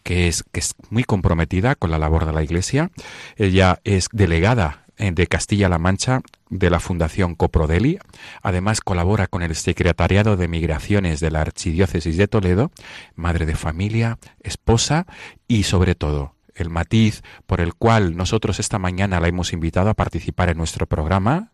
[0.04, 2.92] que es, que es muy comprometida con la labor de la Iglesia.
[3.38, 7.98] Ella es delegada eh, de Castilla-La Mancha de la Fundación Coprodeli.
[8.42, 12.72] Además colabora con el Secretariado de Migraciones de la Archidiócesis de Toledo,
[13.16, 15.08] madre de familia, esposa
[15.48, 19.96] y sobre todo el matiz por el cual nosotros esta mañana la hemos invitado a
[19.96, 21.52] participar en nuestro programa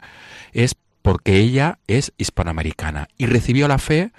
[0.51, 4.11] es porque ella es hispanoamericana y recibió la fe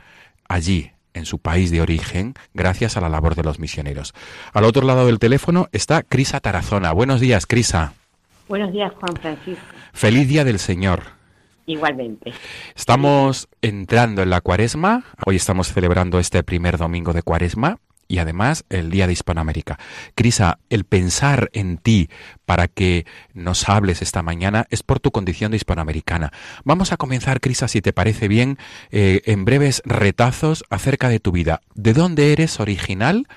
[0.49, 4.15] allí, en su país de origen, gracias a la labor de los misioneros.
[4.53, 6.93] Al otro lado del teléfono está Crisa Tarazona.
[6.93, 7.95] Buenos días, Crisa.
[8.49, 9.65] Buenos días, Juan Francisco.
[9.93, 11.03] Feliz Día del Señor.
[11.67, 12.33] Igualmente.
[12.75, 15.05] Estamos entrando en la cuaresma.
[15.25, 17.79] Hoy estamos celebrando este primer domingo de cuaresma
[18.11, 19.79] y además el Día de Hispanoamérica.
[20.17, 22.09] Crisa, el pensar en ti
[22.45, 26.33] para que nos hables esta mañana es por tu condición de hispanoamericana.
[26.65, 28.59] Vamos a comenzar, Crisa, si te parece bien,
[28.91, 31.61] eh, en breves retazos acerca de tu vida.
[31.77, 33.29] ¿De dónde eres original?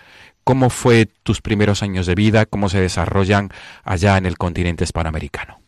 [0.43, 2.47] ¿Cómo fue tus primeros años de vida?
[2.47, 3.49] ¿Cómo se desarrollan
[3.83, 5.59] allá en el continente hispanoamericano?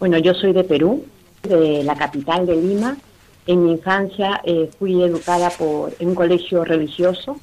[0.00, 1.06] Bueno, yo soy de Perú,
[1.44, 2.96] de la capital de Lima.
[3.46, 7.40] En mi infancia eh, fui educada por en un colegio religioso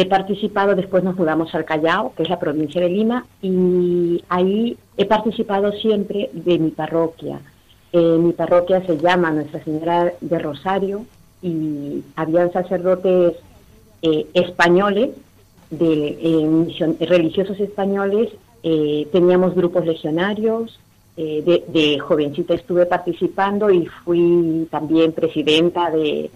[0.00, 4.78] He participado, después nos mudamos al Callao, que es la provincia de Lima, y ahí
[4.96, 7.38] he participado siempre de mi parroquia.
[7.92, 11.04] Eh, mi parroquia se llama Nuestra Señora de Rosario
[11.42, 13.34] y habían sacerdotes
[14.00, 15.10] eh, españoles,
[15.68, 18.30] de, eh, religiosos españoles,
[19.12, 20.80] teníamos grupos legionarios,
[21.14, 26.30] de, de, jovencita estuve participando y fui también presidenta de,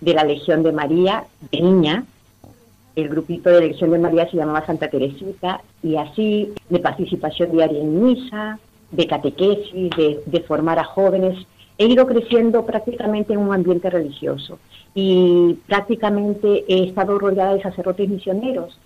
[0.00, 2.04] de la Legión de María, de niña,
[3.00, 7.80] el grupito de elección de María se llamaba Santa Teresita, y así de participación diaria
[7.80, 8.58] en misa,
[8.90, 11.46] de catequesis, de, formar a jóvenes.
[11.76, 14.58] He ido creciendo prácticamente en un ambiente religioso
[14.94, 18.76] y prácticamente he estado rodeada de sacerdotes misioneros.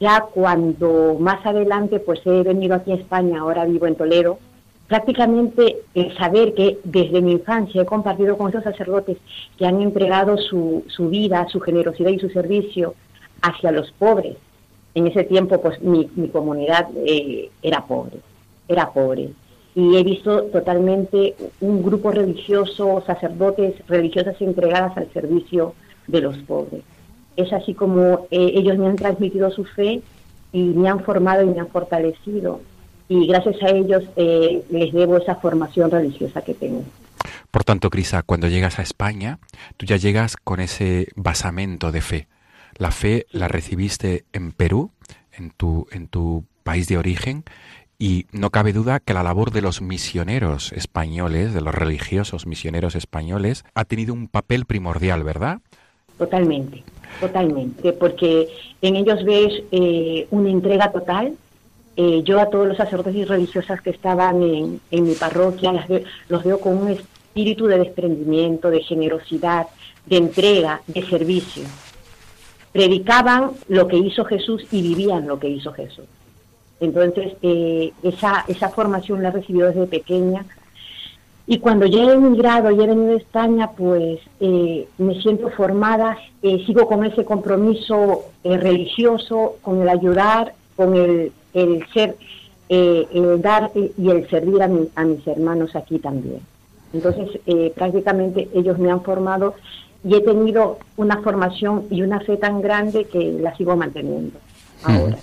[0.00, 4.38] Ya cuando más adelante pues he venido aquí a España, ahora vivo en Toledo,
[4.86, 9.16] prácticamente el saber que desde mi infancia he compartido con esos sacerdotes
[9.56, 12.94] que han entregado su, su vida, su generosidad y su servicio
[13.42, 14.36] hacia los pobres.
[14.94, 18.18] En ese tiempo, pues mi, comunidad eh, era pobre,
[18.68, 19.30] era pobre.
[19.74, 25.74] Y he visto totalmente un grupo religioso, sacerdotes, religiosas entregadas al servicio
[26.06, 26.82] de los pobres.
[27.36, 30.02] Es así como eh, ellos me han transmitido su fe
[30.52, 32.60] y me han formado y me han fortalecido.
[33.08, 36.84] Y gracias a ellos eh, les debo esa formación religiosa que tengo.
[37.50, 39.38] Por tanto, Crisa, cuando llegas a España,
[39.76, 42.28] tú ya llegas con ese basamento de fe.
[42.82, 44.90] La fe la recibiste en Perú,
[45.38, 47.44] en tu, en tu país de origen,
[47.96, 52.96] y no cabe duda que la labor de los misioneros españoles, de los religiosos misioneros
[52.96, 55.60] españoles, ha tenido un papel primordial, ¿verdad?
[56.18, 56.82] Totalmente,
[57.20, 58.48] totalmente, porque
[58.80, 61.34] en ellos ves eh, una entrega total.
[61.96, 65.86] Eh, yo a todos los sacerdotes y religiosas que estaban en, mi parroquia
[66.28, 69.68] los veo con un espíritu de desprendimiento, de generosidad,
[70.06, 71.62] de entrega, de servicio
[72.72, 76.06] predicaban lo que hizo Jesús y vivían lo que hizo Jesús.
[76.80, 80.44] Entonces, eh, esa, esa formación la he recibido desde pequeña.
[81.46, 86.16] Y cuando ya he emigrado y he venido a España, pues eh, me siento formada,
[86.42, 92.16] eh, sigo con ese compromiso religioso, con el ayudar, con el, el ser,
[92.68, 96.40] el dar y el servir a, a mis hermanos aquí también.
[96.92, 97.38] Entonces,
[97.74, 99.54] prácticamente ellos me han formado
[100.04, 104.38] y he tenido una formación y una fe tan grande que la sigo manteniendo
[104.82, 105.18] ahora.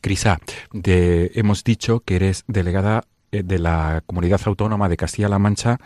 [0.00, 0.38] Crisa,
[0.72, 5.78] hemos dicho que eres delegada eh, de la Comunidad Autónoma de Castilla-La Mancha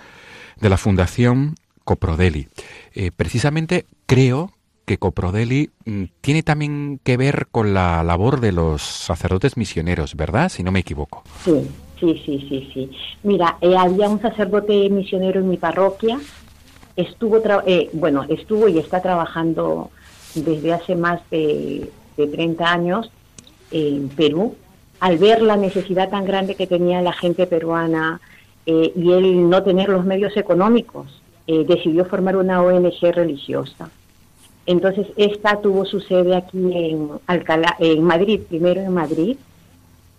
[0.60, 2.48] de la Fundación Coprodeli.
[2.94, 4.52] Eh, precisamente creo
[4.84, 10.48] que Coprodeli mm, tiene también que ver con la labor de los sacerdotes misioneros, ¿verdad?
[10.48, 11.22] Si no me equivoco.
[11.44, 11.68] Sí,
[11.98, 12.90] sí, sí, sí, sí.
[13.22, 16.18] Mira, eh, había un sacerdote misionero en mi parroquia
[16.96, 19.90] estuvo, eh, bueno, estuvo y está trabajando
[20.34, 23.10] desde hace más de, 30 años
[23.70, 24.54] en Perú,
[24.98, 28.20] al ver la necesidad tan grande que tenía la gente peruana
[28.66, 31.06] eh, y él no tener los medios económicos,
[31.46, 33.90] eh, decidió formar una ONG religiosa.
[34.66, 39.36] Entonces, esta tuvo su sede aquí en, Alcalá, en Madrid, primero en Madrid,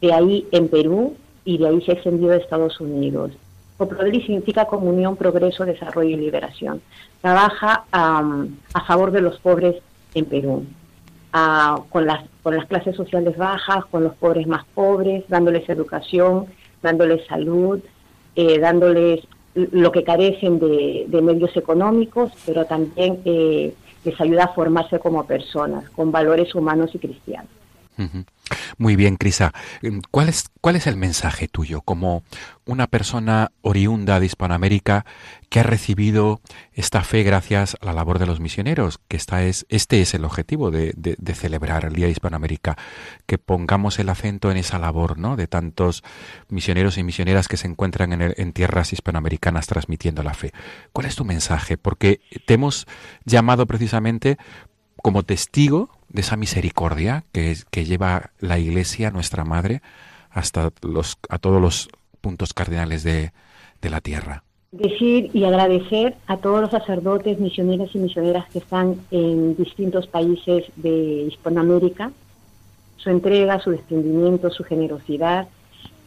[0.01, 1.15] de ahí en Perú
[1.45, 3.31] y de ahí se extendió a Estados Unidos.
[3.81, 6.83] COPRODELI significa Comunión, Progreso, Desarrollo y Liberación.
[7.19, 9.75] Trabaja a favor de los pobres
[10.13, 10.65] en Perú,
[11.89, 16.45] con, las, con las clases sociales bajas, con los pobres más pobres, dándoles educación,
[16.83, 17.79] dándoles salud,
[18.35, 19.21] eh, dándoles
[19.55, 23.73] lo que carecen de, medios económicos, pero también eh,
[24.05, 27.49] les ayuda a formarse como personas, con valores humanos y cristianos.
[28.77, 29.53] Muy bien, Crisa.
[29.81, 32.23] Em, ¿Cuál es, ¿Cuál es el mensaje tuyo como
[32.65, 35.05] una persona oriunda de Hispanoamérica
[35.49, 36.41] que ha recibido
[36.73, 38.99] esta fe gracias a la labor de los misioneros?
[39.07, 40.93] Que esta es, este es el objetivo de,
[41.33, 42.77] celebrar el Día de Hispanoamérica,
[43.25, 45.35] que pongamos el acento en esa labor ¿no?
[45.35, 46.03] de tantos
[46.49, 50.51] misioneros y misioneras que se encuentran en, en tierras hispanoamericanas transmitiendo la fe.
[50.91, 51.77] ¿Cuál es tu mensaje?
[51.77, 52.87] Porque te hemos
[53.25, 54.37] llamado precisamente
[55.01, 57.55] como testigo de esa misericordia que,
[57.85, 59.81] lleva la Iglesia, nuestra Madre,
[60.29, 61.89] hasta los, a todos los
[62.21, 63.31] puntos cardinales de,
[63.81, 64.43] de la tierra.
[64.71, 70.65] Decir y agradecer a todos los sacerdotes, misioneros y misioneras que están en distintos países
[70.77, 72.11] de Hispanoamérica,
[72.95, 75.47] su entrega, su desprendimiento, su generosidad,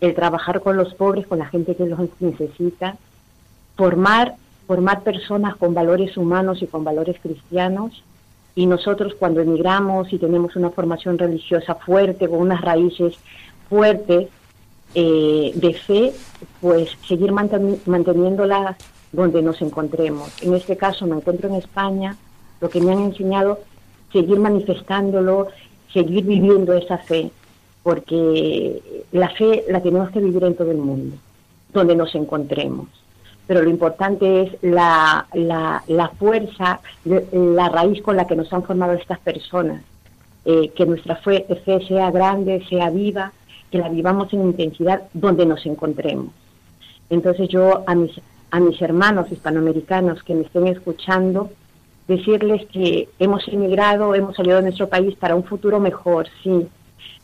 [0.01, 2.97] el trabajar con los pobres, con la gente que los necesita,
[3.77, 4.37] formar,
[4.67, 8.03] formar personas con valores humanos y con valores cristianos,
[8.55, 13.17] y nosotros cuando emigramos y tenemos una formación religiosa fuerte, con unas raíces
[13.69, 14.29] fuertes
[14.95, 16.13] eh, de fe,
[16.61, 18.77] pues seguir manteniéndolas
[19.13, 20.31] donde nos encontremos.
[20.43, 22.17] En este caso me encuentro en España,
[22.61, 23.61] lo que me han enseñado,
[24.13, 25.49] seguir manifestándolo,
[25.93, 27.31] seguir viviendo esa fe,
[27.83, 31.17] porque la fe la tenemos que vivir en todo el mundo,
[31.73, 33.04] donde nos encontremos
[33.47, 38.93] pero lo importante es la, la, fuerza, la raíz con la que nos han formado
[38.95, 39.83] estas personas.
[40.47, 41.47] Eh, que nuestra fe,
[41.89, 43.33] sea grande, sea viva,
[43.71, 46.29] que la vivamos en intensidad donde nos encontremos.
[47.09, 48.13] Entonces yo a mis,
[48.51, 51.51] a mis hermanos hispanoamericanos que me estén escuchando,
[52.07, 56.67] decirles que hemos emigrado, hemos salido de nuestro país para un futuro mejor, sí,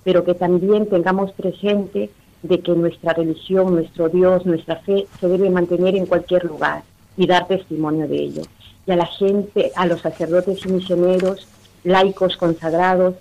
[0.03, 2.09] pero que también tengamos presente
[2.43, 6.83] de que nuestra religión, nuestro Dios, nuestra fe se debe mantener en cualquier lugar
[7.17, 8.43] y dar testimonio de ello.
[8.87, 11.47] Y a la gente, a los sacerdotes y misioneros,
[11.85, 13.15] laicos consagrados,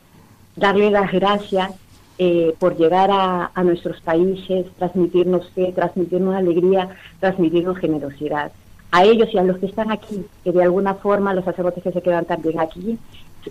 [0.55, 1.71] darle las gracias
[2.17, 6.89] eh, por llegar a, nuestros países, transmitirnos fe, transmitirnos alegría,
[7.19, 8.51] transmitirnos generosidad.
[8.91, 11.91] A ellos y a los que están aquí, que de alguna forma los sacerdotes que
[11.91, 12.97] se quedan también aquí,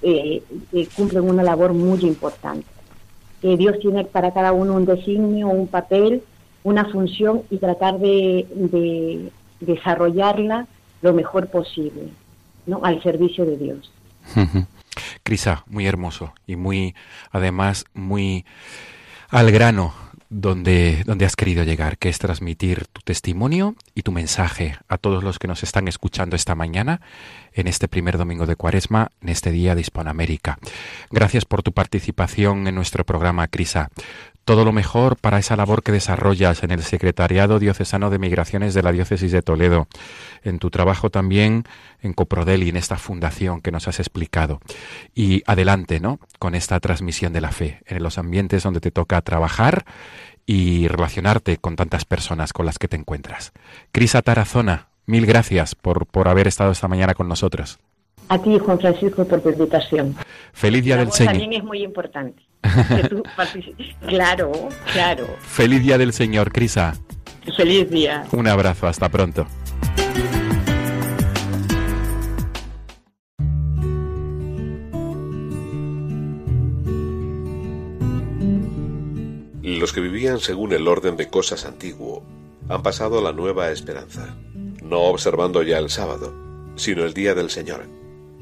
[0.02, 0.42] eh,
[0.72, 2.66] eh, cumplen una labor muy importante
[3.40, 6.22] que Dios tiene para cada uno un designio, un papel,
[6.64, 9.30] una función y tratar de,
[9.60, 10.66] desarrollarla
[11.02, 12.08] lo mejor posible,
[12.66, 12.80] ¿no?
[12.82, 13.92] Al servicio de Dios.
[15.22, 16.94] Crisa, muy hermoso y muy,
[17.30, 18.44] además, muy
[19.30, 19.92] al grano
[20.30, 25.38] donde, has querido llegar, que es transmitir tu testimonio y tu mensaje a todos los
[25.38, 27.00] que nos están escuchando esta mañana,
[27.52, 30.58] en este primer domingo de Cuaresma, en este día de Hispanoamérica.
[31.10, 33.90] Gracias por tu participación en nuestro programa, Crisa
[34.48, 38.82] todo lo mejor para esa labor que desarrollas en el Secretariado Diocesano de Migraciones de
[38.82, 39.88] la Diócesis de Toledo,
[40.42, 41.64] en tu trabajo también
[42.00, 44.60] en Coprodel y en esta fundación que nos has explicado.
[45.14, 46.18] Y adelante, ¿no?
[46.38, 49.84] Con esta transmisión de la fe en los ambientes donde te toca trabajar
[50.46, 53.52] y relacionarte con tantas personas con las que te encuentras.
[53.92, 57.80] Crisa Tarazona, mil gracias por, por haber estado esta mañana con nosotros.
[58.30, 60.16] A ti, Juan Francisco, por tu invitación.
[60.54, 61.34] Feliz Día del Señor.
[61.34, 62.47] También es muy importante.
[64.06, 64.52] Claro,
[64.92, 65.26] claro.
[65.40, 66.94] Feliz Día del Señor, Crisa.
[67.56, 68.24] Feliz día.
[68.32, 69.46] Un abrazo, hasta pronto.
[79.62, 82.24] Los que vivían según el orden de cosas antiguo
[82.68, 84.36] han pasado a la nueva esperanza,
[84.82, 86.34] no observando ya el sábado,
[86.76, 87.86] sino el día del Señor,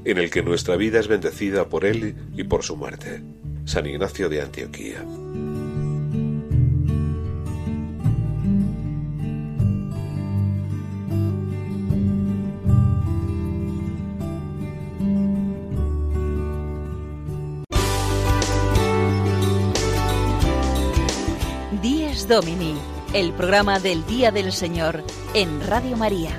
[0.05, 3.23] en el que nuestra vida es bendecida por Él y por su muerte.
[3.67, 5.05] San Ignacio de Antioquía.
[21.83, 22.77] Días Domini,
[23.15, 25.03] el programa del Día del Señor
[25.35, 26.39] en Radio María.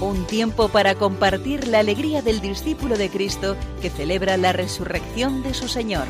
[0.00, 5.54] Un tiempo para compartir la alegría del discípulo de Cristo que celebra la resurrección de
[5.54, 6.06] su Señor.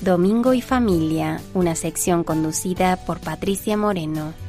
[0.00, 4.43] Domingo y Familia, una sección conducida por Patricia Moreno.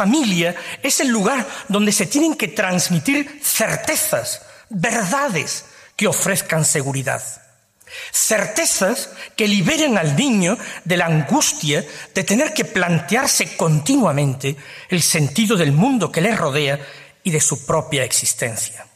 [0.00, 4.40] Familia es el lugar donde se tienen que transmitir certezas,
[4.70, 7.22] verdades que ofrezcan seguridad.
[8.10, 11.84] Certezas que liberen al niño de la angustia
[12.14, 14.56] de tener que plantearse continuamente
[14.88, 16.80] el sentido del mundo que le rodea
[17.22, 18.86] y de su propia existencia.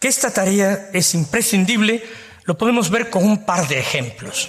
[0.00, 2.02] Que esta tarea es imprescindible
[2.44, 4.48] lo podemos ver con un par de ejemplos.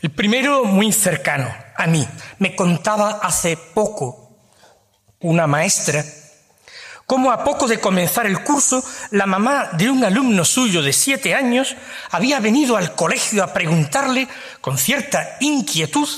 [0.00, 2.04] El primero, muy cercano a mí,
[2.38, 4.22] me contaba hace poco
[5.22, 6.04] una maestra
[7.12, 11.34] cómo a poco de comenzar el curso, la mamá de un alumno suyo de siete
[11.34, 11.76] años
[12.10, 14.28] había venido al colegio a preguntarle
[14.62, 16.08] con cierta inquietud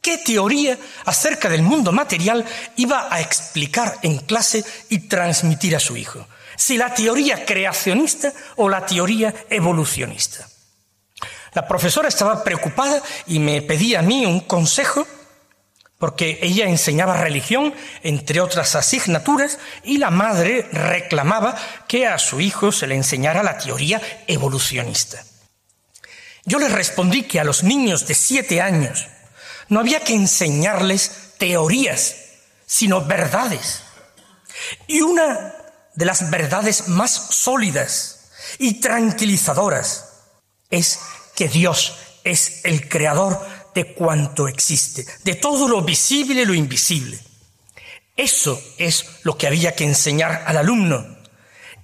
[0.00, 5.98] qué teoría acerca del mundo material iba a explicar en clase y transmitir a su
[5.98, 6.26] hijo
[6.56, 10.48] si la teoría creacionista o la teoría evolucionista.
[11.52, 15.06] La profesora estaba preocupada y me pedía a mí un consejo
[16.02, 17.72] porque ella enseñaba religión,
[18.02, 21.54] entre otras asignaturas, y la madre reclamaba
[21.86, 25.24] que a su hijo se le enseñara la teoría evolucionista.
[26.44, 29.06] Yo le respondí que a los niños de siete años
[29.68, 32.16] no había que enseñarles teorías,
[32.66, 33.84] sino verdades.
[34.88, 35.54] Y una
[35.94, 40.14] de las verdades más sólidas y tranquilizadoras
[40.68, 40.98] es
[41.36, 47.18] que Dios es el creador de cuanto existe, de todo lo visible y lo invisible.
[48.16, 51.18] Eso es lo que había que enseñar al alumno.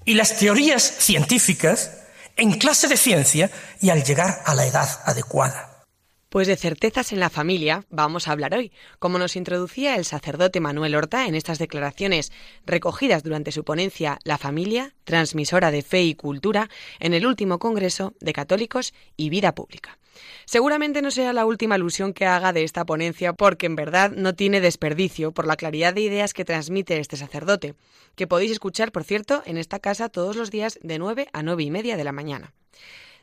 [0.05, 1.93] Y las teorías científicas
[2.36, 5.84] en clase de ciencia y al llegar a la edad adecuada.
[6.28, 10.61] Pues de certezas en la familia vamos a hablar hoy, como nos introducía el sacerdote
[10.61, 12.32] Manuel Horta en estas declaraciones
[12.66, 16.68] recogidas durante su ponencia La familia, transmisora de fe y cultura,
[17.01, 19.99] en el último Congreso de Católicos y Vida Pública.
[20.45, 24.35] Seguramente no sea la última alusión que haga de esta ponencia porque en verdad no
[24.35, 27.75] tiene desperdicio por la claridad de ideas que transmite este sacerdote,
[28.14, 31.62] que podéis escuchar, por cierto, en esta casa todos los días de 9 a nueve
[31.62, 32.53] y media de la mañana.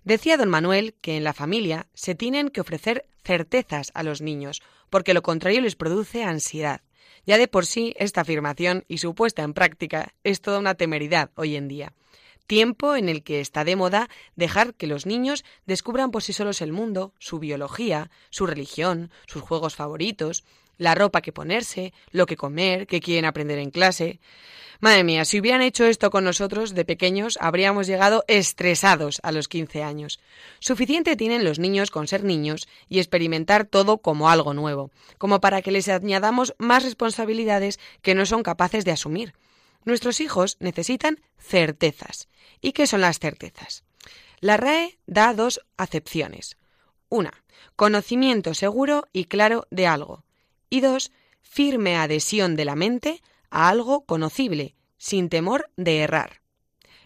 [0.03, 4.61] Decía don Manuel que en la familia se tienen que ofrecer certezas a los niños,
[4.91, 6.81] porque lo contrario les produce ansiedad.
[7.25, 11.31] Ya de por sí esta afirmación y su puesta en práctica es toda una temeridad
[11.35, 11.93] hoy en día.
[12.47, 16.61] Tiempo en el que está de moda dejar que los niños descubran por sí solos
[16.61, 20.43] el mundo, su biología, su religión, sus juegos favoritos,
[20.77, 24.19] la ropa que ponerse, lo que comer, qué quieren aprender en clase.
[24.79, 29.47] Madre mía, si hubieran hecho esto con nosotros de pequeños, habríamos llegado estresados a los
[29.47, 30.19] 15 años.
[30.59, 35.61] Suficiente tienen los niños con ser niños y experimentar todo como algo nuevo, como para
[35.61, 39.33] que les añadamos más responsabilidades que no son capaces de asumir.
[39.85, 42.27] Nuestros hijos necesitan certezas.
[42.59, 43.83] ¿Y qué son las certezas?
[44.39, 46.57] La RAE da dos acepciones.
[47.07, 47.43] Una,
[47.75, 50.25] conocimiento seguro y claro de algo.
[50.69, 51.11] Y dos,
[51.41, 56.41] firme adhesión de la mente a algo conocible, sin temor de errar.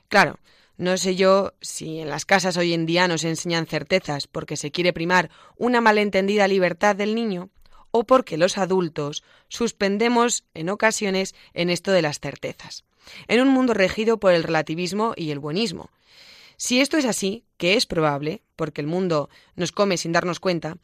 [0.08, 0.40] Claro,
[0.78, 4.72] no sé yo si en las casas hoy en día nos enseñan certezas porque se
[4.72, 7.50] quiere primar una malentendida libertad del niño
[7.92, 12.84] o porque los adultos suspendemos en ocasiones en esto de las certezas,
[13.28, 15.90] en un mundo regido por el relativismo y el buenismo.
[16.58, 20.78] Si esto es así, que es probable, porque el mundo nos come sin darnos cuenta,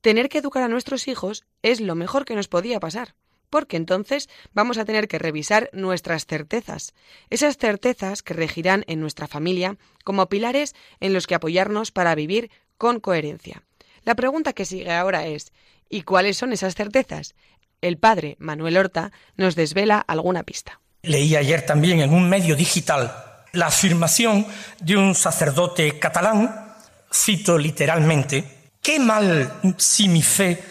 [0.00, 3.14] tener que educar a nuestros hijos es lo mejor que nos podía pasar
[3.52, 6.94] porque entonces vamos a tener que revisar nuestras certezas,
[7.28, 12.50] esas certezas que regirán en nuestra familia como pilares en los que apoyarnos para vivir
[12.78, 13.62] con coherencia.
[14.04, 15.52] La pregunta que sigue ahora es
[15.92, 17.36] ¿y cuáles son esas certezas?
[17.80, 20.80] El padre Manuel Horta nos desvela alguna pista.
[21.02, 23.14] Leí ayer también en un medio digital
[23.52, 24.46] la afirmación
[24.80, 26.74] de un sacerdote catalán,
[27.12, 30.64] cito literalmente, qué mal si mi fe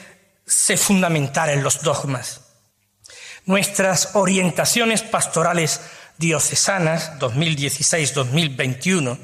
[0.46, 2.42] se fundamentara en los dogmas
[3.46, 5.82] nuestras orientaciones pastorales
[6.18, 9.18] diocesanas 2016-2021,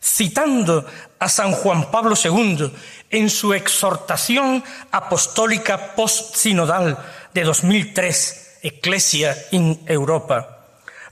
[0.00, 0.86] citando
[1.18, 2.72] a San Juan Pablo II
[3.10, 6.98] en su exhortación apostólica post-sinodal
[7.32, 10.56] de 2003, Ecclesia in Europa,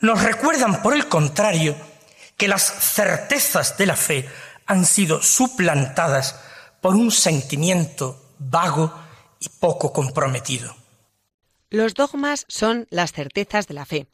[0.01, 1.77] nos recuerdan, por el contrario,
[2.37, 4.29] que las certezas de la fe
[4.67, 6.41] han sido suplantadas
[6.81, 8.93] por un sentimiento vago
[9.41, 10.75] y poco comprometido.
[11.71, 14.07] Los dogmas son las certezas de la fe,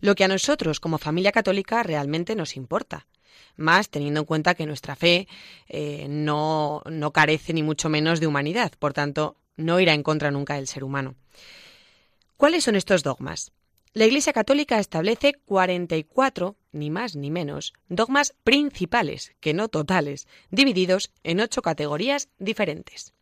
[0.00, 3.06] lo que a nosotros como familia católica realmente nos importa,
[3.56, 5.28] más teniendo en cuenta que nuestra fe
[5.68, 10.30] eh, no, no carece ni mucho menos de humanidad, por tanto, no irá en contra
[10.30, 11.14] nunca del ser humano.
[12.36, 13.52] ¿Cuáles son estos dogmas?
[13.92, 21.12] La Iglesia Católica establece 44, ni más ni menos, dogmas principales, que no totales, divididos
[21.22, 23.14] en ocho categorías diferentes.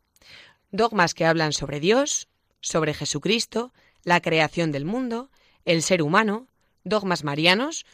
[0.70, 2.28] Dogmas que hablan sobre Dios,
[2.62, 5.28] sobre Jesucristo, la creación del mundo,
[5.66, 6.48] el ser humano,
[6.84, 7.84] dogmas marianos,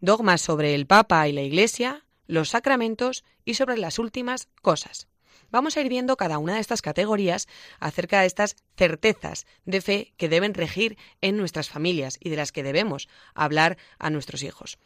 [0.00, 5.08] dogmas sobre el Papa y la Iglesia, los sacramentos y sobre las últimas cosas.
[5.50, 7.46] Vamos a ir viendo cada una de estas categorías
[7.78, 12.50] acerca de estas certezas de fe que deben regir en nuestras familias y de las
[12.50, 14.78] que debemos hablar a nuestros hijos.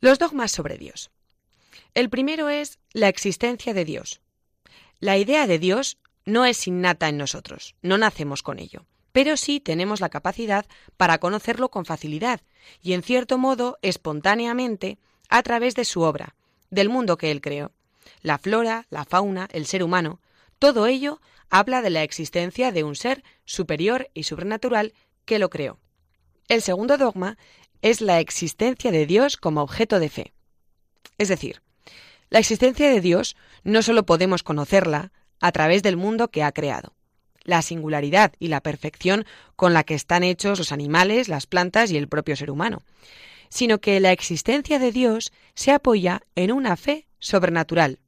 [0.00, 1.10] Los dogmas sobre Dios.
[1.94, 4.20] El primero es la existencia de Dios.
[5.00, 8.84] La idea de Dios no es innata en nosotros, no nacemos con ello,
[9.16, 10.66] pero sí tenemos la capacidad
[10.98, 12.42] para conocerlo con facilidad
[12.82, 14.98] y en cierto modo espontáneamente
[15.30, 16.36] a través de su obra,
[16.68, 17.72] del mundo que él creó.
[18.20, 20.20] La flora, la fauna, el ser humano,
[20.58, 24.92] todo ello habla de la existencia de un ser superior y sobrenatural
[25.24, 25.78] que lo creó.
[26.48, 27.38] El segundo dogma
[27.80, 30.34] es la existencia de Dios como objeto de fe.
[31.16, 31.62] Es decir,
[32.28, 35.10] la existencia de Dios no solo podemos conocerla
[35.40, 36.92] a través del mundo que ha creado,
[37.46, 39.24] la singularidad y la perfección
[39.54, 42.82] con la que están hechos los animales, las plantas y el propio ser humano,
[43.48, 48.00] sino que la existencia de Dios se apoya en una fe sobrenatural.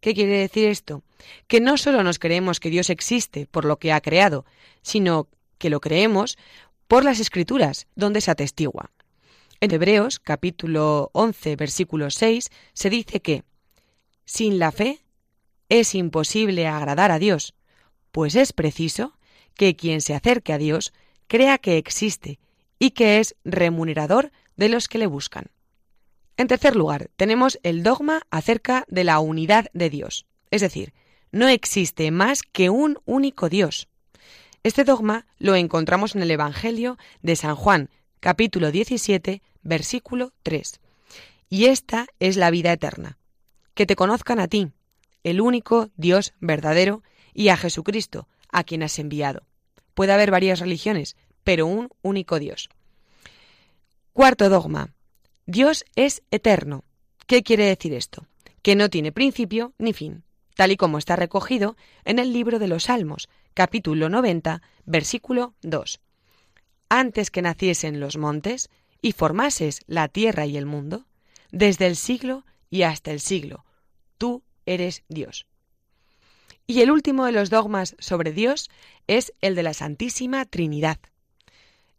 [0.00, 1.02] ¿Qué quiere decir esto?
[1.46, 4.46] Que no solo nos creemos que Dios existe por lo que ha creado,
[4.80, 6.38] sino que lo creemos
[6.88, 8.90] por las escrituras, donde se atestigua.
[9.60, 13.44] En Hebreos capítulo 11 versículo 6 se dice que
[14.24, 15.00] sin la fe
[15.68, 17.54] es imposible agradar a Dios,
[18.12, 19.16] pues es preciso
[19.54, 20.92] que quien se acerque a Dios
[21.26, 22.38] crea que existe
[22.78, 25.46] y que es remunerador de los que le buscan.
[26.36, 30.94] En tercer lugar, tenemos el dogma acerca de la unidad de Dios, es decir,
[31.32, 33.88] no existe más que un único Dios.
[34.62, 37.90] Este dogma lo encontramos en el Evangelio de San Juan,
[38.20, 40.80] capítulo 17, versículo 3.
[41.48, 43.18] Y esta es la vida eterna,
[43.74, 44.72] que te conozcan a ti,
[45.24, 47.02] el único Dios verdadero,
[47.34, 49.46] y a Jesucristo, a quien has enviado.
[49.94, 52.68] Puede haber varias religiones, pero un único Dios.
[54.12, 54.94] Cuarto dogma.
[55.46, 56.84] Dios es eterno.
[57.26, 58.26] ¿Qué quiere decir esto?
[58.62, 60.24] Que no tiene principio ni fin,
[60.56, 66.00] tal y como está recogido en el libro de los Salmos, capítulo 90, versículo 2.
[66.88, 68.68] Antes que naciesen los montes,
[69.02, 71.06] y formases la tierra y el mundo,
[71.50, 73.64] desde el siglo y hasta el siglo.
[74.18, 75.46] Tú eres Dios.
[76.70, 78.70] Y el último de los dogmas sobre Dios
[79.08, 80.98] es el de la Santísima Trinidad.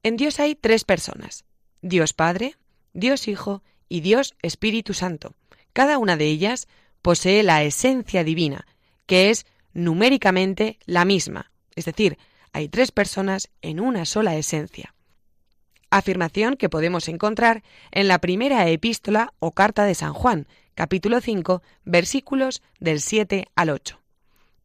[0.02, 1.44] En Dios hay tres personas,
[1.82, 2.56] Dios Padre,
[2.94, 5.34] Dios Hijo y Dios Espíritu Santo.
[5.74, 6.70] Cada una de ellas
[7.02, 8.66] posee la esencia divina,
[9.08, 12.18] que es numéricamente la misma, es decir,
[12.54, 14.96] hay tres personas en una sola esencia
[15.94, 21.62] afirmación que podemos encontrar en la primera epístola o carta de San Juan, capítulo 5,
[21.84, 24.01] versículos del 7 al 8.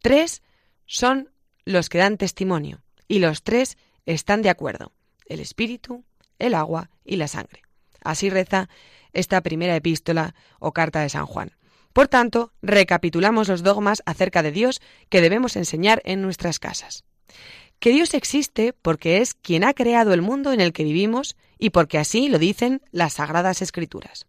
[0.06, 0.44] Tres
[0.86, 1.30] son
[1.64, 4.92] los que dan testimonio, y los tres están de acuerdo,
[5.26, 6.04] el espíritu,
[6.38, 7.62] el agua y la sangre.
[8.02, 8.68] Así reza
[9.12, 11.56] esta primera epístola o carta de San Juan.
[11.92, 17.02] Por tanto, recapitulamos los dogmas acerca de Dios que debemos enseñar en nuestras casas
[17.80, 21.70] que Dios existe porque es quien ha creado el mundo en el que vivimos y
[21.70, 24.26] porque así lo dicen las sagradas escrituras.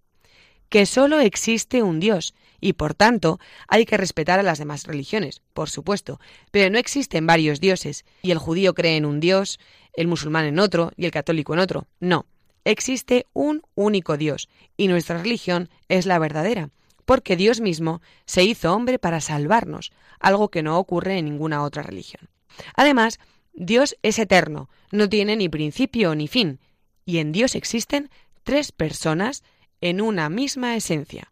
[0.69, 5.41] Que solo existe un Dios y por tanto hay que respetar a las demás religiones,
[5.53, 6.19] por supuesto,
[6.51, 9.59] pero no existen varios dioses y el judío cree en un Dios,
[9.93, 11.87] el musulmán en otro y el católico en otro.
[11.99, 12.25] No,
[12.65, 16.69] existe un único Dios y nuestra religión es la verdadera,
[17.05, 21.83] porque Dios mismo se hizo hombre para salvarnos, algo que no ocurre en ninguna otra
[21.83, 22.29] religión.
[22.75, 23.19] Además,
[23.53, 26.59] Dios es eterno, no tiene ni principio ni fin,
[27.05, 28.09] y en Dios existen
[28.43, 29.43] tres personas
[29.81, 31.31] en una misma esencia,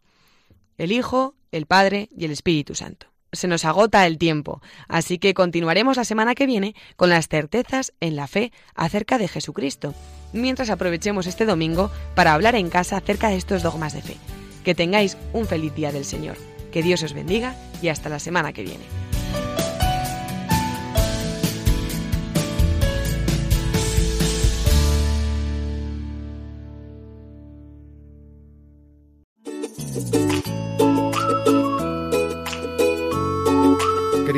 [0.78, 3.06] el Hijo, el Padre y el Espíritu Santo.
[3.32, 7.92] Se nos agota el tiempo, así que continuaremos la semana que viene con las certezas
[8.00, 9.94] en la fe acerca de Jesucristo,
[10.32, 14.16] mientras aprovechemos este domingo para hablar en casa acerca de estos dogmas de fe.
[14.64, 16.36] Que tengáis un feliz día del Señor.
[16.72, 19.05] Que Dios os bendiga y hasta la semana que viene.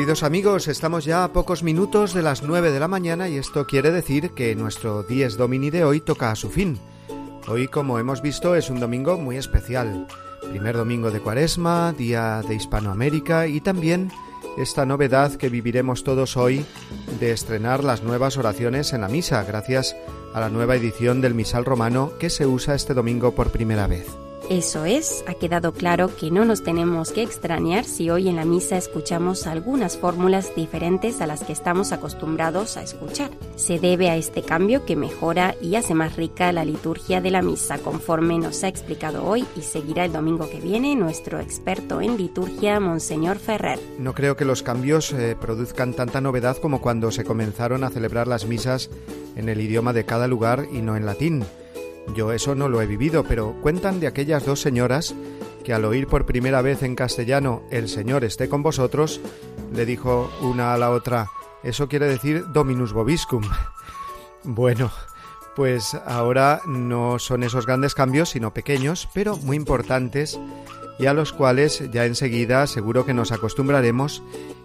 [0.09, 3.67] Queridos amigos, estamos ya a pocos minutos de las 9 de la mañana y esto
[3.67, 6.79] quiere decir que nuestro Dies Domini de hoy toca a su fin.
[7.47, 10.07] Hoy, como hemos visto, es un domingo muy especial.
[10.49, 14.11] Primer domingo de Cuaresma, día de Hispanoamérica y también
[14.57, 16.65] esta novedad que viviremos todos hoy
[17.19, 19.95] de estrenar las nuevas oraciones en la misa, gracias
[20.33, 24.07] a la nueva edición del Misal Romano que se usa este domingo por primera vez.
[24.49, 28.45] Eso es, ha quedado claro que no nos tenemos que extrañar si hoy en la
[28.45, 33.29] misa escuchamos algunas fórmulas diferentes a las que estamos acostumbrados a escuchar.
[33.57, 37.43] Se debe a este cambio que mejora y hace más rica la liturgia de la
[37.43, 42.17] misa conforme nos ha explicado hoy y seguirá el domingo que viene nuestro experto en
[42.17, 43.77] liturgia, Monseñor Ferrer.
[43.99, 48.27] No creo que los cambios eh, produzcan tanta novedad como cuando se comenzaron a celebrar
[48.27, 48.89] las misas
[49.35, 51.45] en el idioma de cada lugar y no en latín.
[52.15, 55.15] Yo eso no lo he vivido, pero cuentan de aquellas dos señoras
[55.63, 59.21] que al oír por primera vez en castellano El Señor esté con vosotros,
[59.73, 61.27] le dijo una a la otra,
[61.63, 63.43] eso quiere decir Dominus Vobiscum.
[64.45, 64.89] Bueno,
[65.57, 70.39] pues ahora no son esos grandes cambios, sino pequeños, pero muy importantes,
[70.97, 74.23] y a los cuales ya enseguida seguro que nos acostumbraremos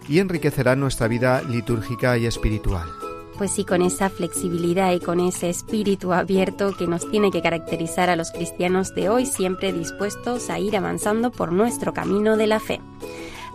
[0.08, 3.03] y enriquecerán nuestra vida litúrgica y espiritual.
[3.36, 8.08] Pues sí, con esa flexibilidad y con ese espíritu abierto que nos tiene que caracterizar
[8.08, 12.60] a los cristianos de hoy, siempre dispuestos a ir avanzando por nuestro camino de la
[12.60, 12.80] fe.